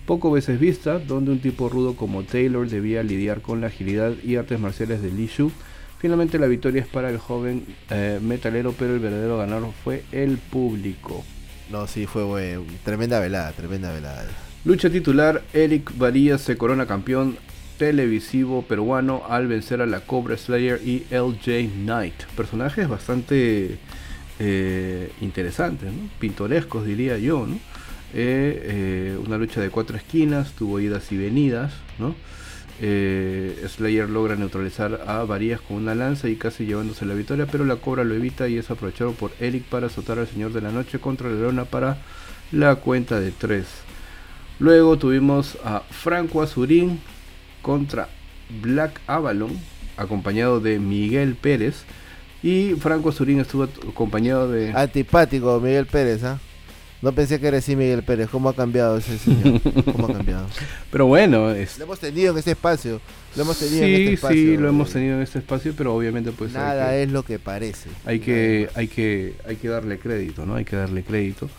[0.06, 4.36] poco veces vista, donde un tipo rudo como Taylor debía lidiar con la agilidad y
[4.36, 5.50] artes marciales de Lee Shu
[5.98, 10.38] Finalmente la victoria es para el joven eh, metalero, pero el verdadero ganador fue el
[10.38, 11.24] público.
[11.72, 14.24] No, sí, fue tremenda velada, tremenda velada.
[14.64, 17.38] Lucha titular, Eric Varías se corona campeón
[17.78, 22.24] televisivo peruano al vencer a la Cobra Slayer y LJ Knight.
[22.36, 23.78] Personajes bastante
[24.38, 27.46] eh, interesantes, pintorescos diría yo.
[27.46, 27.58] ¿no?
[28.12, 31.72] Eh, una lucha de cuatro esquinas, tuvo idas y venidas.
[31.98, 32.14] ¿no?
[32.80, 37.64] Eh, Slayer logra neutralizar a Varías con una lanza y casi llevándose la victoria, pero
[37.64, 40.70] la cobra lo evita y es aprovechado por Eric para azotar al Señor de la
[40.70, 41.98] Noche contra Leona para
[42.52, 43.66] la cuenta de 3.
[44.60, 47.00] Luego tuvimos a Franco Azurín
[47.68, 48.08] contra
[48.62, 49.50] Black Avalon,
[49.98, 51.82] acompañado de Miguel Pérez.
[52.42, 54.72] Y Franco Azurín estuvo acompañado de.
[54.72, 56.38] Antipático Miguel Pérez, ¿ah?
[57.02, 58.30] No pensé que era así Miguel Pérez.
[58.30, 59.60] ¿Cómo ha cambiado ese señor?
[59.84, 60.46] ¿Cómo ha cambiado?
[60.90, 61.76] Pero bueno, es...
[61.76, 63.02] lo hemos tenido en este espacio.
[63.36, 64.36] Lo hemos tenido sí, en este espacio.
[64.36, 67.90] Sí, lo hemos tenido en este espacio, pero obviamente pues nada es lo que parece.
[68.06, 70.54] Hay que, hay que, hay que darle crédito, ¿no?
[70.54, 71.50] Hay que darle crédito.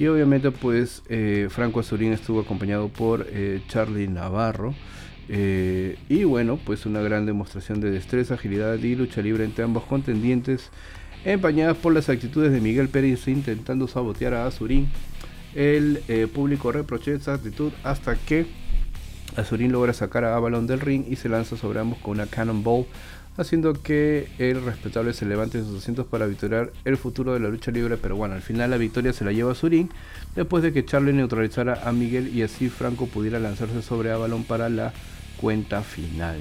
[0.00, 4.74] Y obviamente pues eh, Franco Azurín estuvo acompañado por eh, Charlie Navarro.
[5.28, 9.84] Eh, y bueno, pues una gran demostración de destreza, agilidad y lucha libre entre ambos
[9.84, 10.70] contendientes
[11.24, 14.88] empañadas por las actitudes de Miguel Pérez intentando sabotear a Azurín.
[15.54, 18.46] El eh, público reprochó esa actitud hasta que
[19.36, 22.86] Azurín logra sacar a Avalon del ring y se lanza sobre ambos con una cannonball,
[23.36, 27.48] haciendo que el respetable se levante de sus asientos para victoriar el futuro de la
[27.48, 27.96] lucha libre.
[27.96, 29.90] Pero bueno, al final la victoria se la lleva Azurín
[30.36, 34.68] después de que Charlie neutralizara a Miguel y así Franco pudiera lanzarse sobre Avalon para
[34.68, 34.92] la
[35.44, 36.40] cuenta final.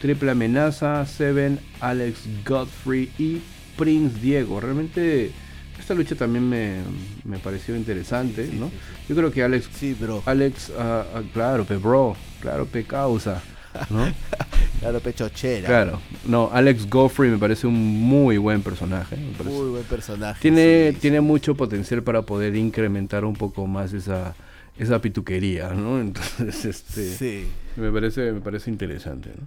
[0.00, 3.42] Triple amenaza, Seven, Alex Godfrey y
[3.76, 4.60] Prince Diego.
[4.60, 5.30] Realmente
[5.78, 8.70] esta lucha también me, pareció interesante, ¿no?
[9.10, 10.22] Yo creo que Alex, sí, bro.
[10.24, 13.42] Alex, uh, uh, claro, pe bro, claro, pe causa,
[13.90, 14.10] ¿no?
[14.80, 15.66] Claro, pechochera.
[15.66, 19.16] Claro, no, Alex Goffrey me parece un muy buen personaje.
[19.16, 19.56] me parece.
[19.56, 20.40] Muy buen personaje.
[20.40, 24.34] Tiene, tiene mucho potencial para poder incrementar un poco más esa,
[24.78, 26.00] esa pituquería, ¿no?
[26.00, 27.46] Entonces, este, Sí.
[27.76, 29.46] me parece, me parece interesante, ¿no?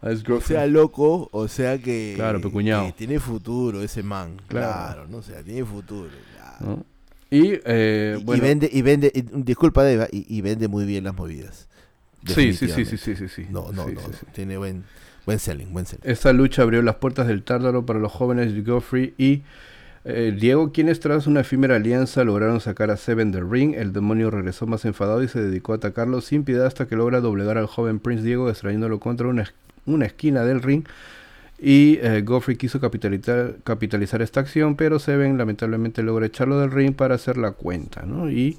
[0.00, 2.86] O Goffrey, sea, loco, o sea que, Claro, pecuñado.
[2.86, 4.36] que tiene futuro ese man.
[4.46, 4.66] Claro.
[4.66, 6.10] Claro, no o sea, tiene futuro.
[6.36, 6.76] claro.
[6.76, 6.84] ¿no?
[7.30, 11.04] Y, eh, Y- bueno, y vende, y vende, y- disculpa Deva, y, vende muy bien
[11.04, 11.68] las movidas.
[12.26, 13.46] sí, sí, sí, sí, sí, sí, sí.
[13.50, 14.00] No, no, no, sí, no.
[14.12, 14.26] sí.
[14.32, 14.84] tiene buen,
[15.26, 16.08] buen selling, buen selling.
[16.10, 19.42] Esta lucha abrió las puertas del Tártaro para los jóvenes de Goffrey y
[20.04, 23.74] eh, Diego, quienes tras una efímera alianza lograron sacar a Seven del ring.
[23.74, 27.20] El demonio regresó más enfadado y se dedicó a atacarlo sin piedad hasta que logra
[27.20, 29.52] doblegar al joven Prince Diego, extrayéndolo contra una,
[29.86, 30.84] una esquina del ring.
[31.60, 36.94] Y eh, Goffrey quiso capitalizar, capitalizar esta acción, pero Seven lamentablemente logra echarlo del ring
[36.94, 38.02] para hacer la cuenta.
[38.02, 38.30] ¿no?
[38.30, 38.56] Y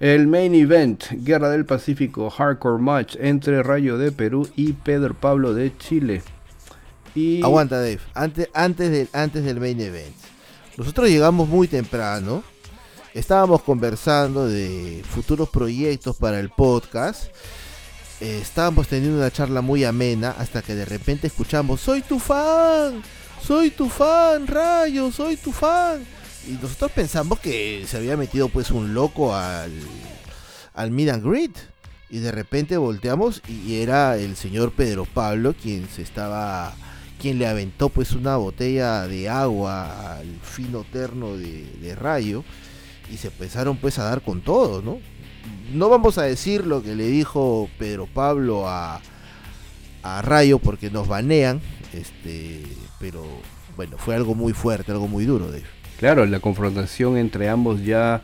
[0.00, 5.52] el main event, Guerra del Pacífico, Hardcore Match entre Rayo de Perú y Pedro Pablo
[5.52, 6.22] de Chile.
[7.42, 8.00] Aguanta, Dave.
[8.14, 10.31] Antes, antes, del, antes del main event.
[10.76, 12.42] Nosotros llegamos muy temprano.
[13.12, 17.24] Estábamos conversando de futuros proyectos para el podcast.
[18.20, 23.02] Eh, estábamos teniendo una charla muy amena hasta que de repente escuchamos, soy tu fan,
[23.44, 26.06] soy tu fan, Rayo, soy tu fan.
[26.48, 29.72] Y nosotros pensamos que se había metido pues un loco al,
[30.74, 31.56] al meet and.
[32.08, 36.74] Y de repente volteamos y era el señor Pedro Pablo quien se estaba
[37.22, 42.42] quien le aventó pues una botella de agua al fino terno de, Rayo
[43.12, 44.98] y se empezaron pues a dar con todo, ¿no?
[45.72, 49.00] No vamos a decir lo que le dijo Pedro Pablo a,
[50.02, 51.60] a Rayo porque nos banean,
[51.92, 52.64] este,
[52.98, 53.24] pero
[53.76, 55.62] bueno, fue algo muy fuerte, algo muy duro de
[55.98, 58.20] claro, la confrontación entre ambos ya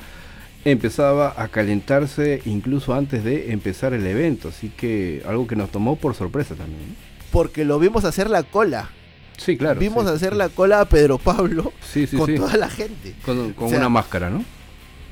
[0.65, 5.95] empezaba a calentarse incluso antes de empezar el evento, así que algo que nos tomó
[5.95, 7.08] por sorpresa también.
[7.31, 8.91] Porque lo vimos hacer la cola.
[9.37, 9.79] Sí, claro.
[9.79, 10.39] vimos sí, hacer sí.
[10.39, 13.15] la cola a Pedro Pablo Sí, sí, con toda la gente.
[13.25, 14.45] Con, con O sea, una máscara, ¿no?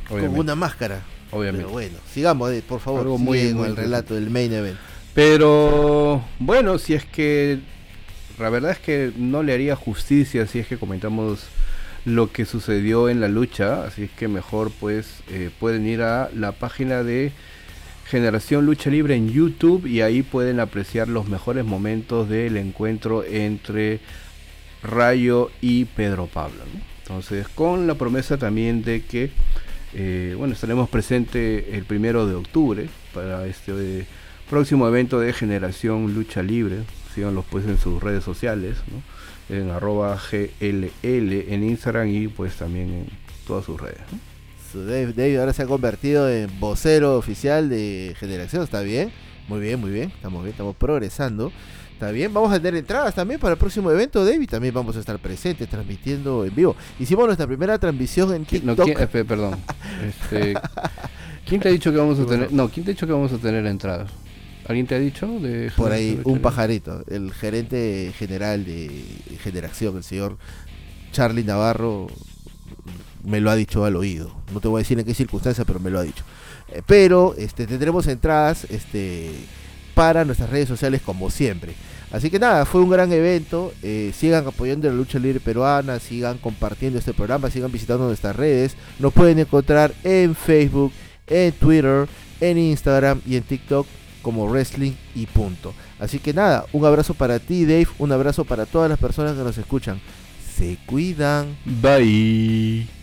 [0.09, 1.03] Con una máscara.
[1.31, 1.65] obviamente.
[1.65, 4.79] Pero bueno, sigamos, eh, por favor, Algo muy- con el relato del main event.
[5.15, 7.59] Pero bueno, si es que
[8.39, 11.41] la verdad es que no le haría justicia si es que comentamos
[12.05, 16.29] lo que sucedió en la lucha, así es que mejor pues eh, pueden ir a
[16.35, 17.33] la página de
[18.09, 23.99] Generación Lucha Libre en YouTube y ahí pueden apreciar los mejores momentos del encuentro entre
[24.81, 26.63] Rayo y Pedro Pablo.
[27.03, 29.31] Entonces, con la promesa también de que,
[29.93, 34.07] eh, bueno, estaremos presentes el primero de octubre para este eh,
[34.49, 36.79] próximo evento de Generación Lucha Libre.
[37.13, 38.77] Síganlos pues en sus redes sociales,
[39.49, 43.07] en arroba GLL en Instagram y pues también en
[43.49, 44.03] todas sus redes.
[44.85, 49.11] Dave, Dave ahora se ha convertido en vocero oficial de Generación, ¿está bien?
[49.49, 51.53] Muy bien, muy bien, estamos bien, estamos progresando.
[51.93, 54.51] Está bien, vamos a tener entradas también para el próximo evento, David.
[54.51, 56.77] También vamos a estar presentes, transmitiendo en vivo.
[56.99, 58.97] Hicimos nuestra primera transmisión en ¿Quién- no, TikTok.
[58.97, 59.57] quién- espe- perdón.
[60.07, 60.55] Este,
[61.47, 62.53] ¿Quién te ha dicho que vamos a tener?
[62.53, 64.11] No, ¿quién te ha dicho que vamos a tener entradas?
[64.69, 65.27] ¿Alguien te ha dicho?
[65.41, 68.91] De Por ahí, un pajarito, el gerente general de
[69.43, 70.37] Generación, el señor
[71.13, 72.09] Charlie Navarro,
[73.27, 74.31] me lo ha dicho al oído.
[74.53, 76.25] No te voy a decir en qué circunstancia, pero me lo ha dicho.
[76.69, 79.33] Eh, pero este, tendremos entradas este,
[79.95, 81.75] para nuestras redes sociales como siempre.
[82.13, 83.73] Así que nada, fue un gran evento.
[83.83, 88.77] eh, sigan apoyando la lucha libre peruana, sigan compartiendo este programa, sigan visitando nuestras redes.
[88.99, 90.93] Nos pueden encontrar en Facebook,
[91.27, 92.09] en Twitter,
[92.41, 93.87] en Instagram y en TikTok
[94.23, 95.75] como Wrestling y punto.
[95.99, 99.43] Así que nada, un abrazo para ti Dave, un abrazo para todas las personas que
[99.43, 100.01] nos escuchan.
[100.57, 101.57] Se cuidan.
[101.65, 102.96] Bye.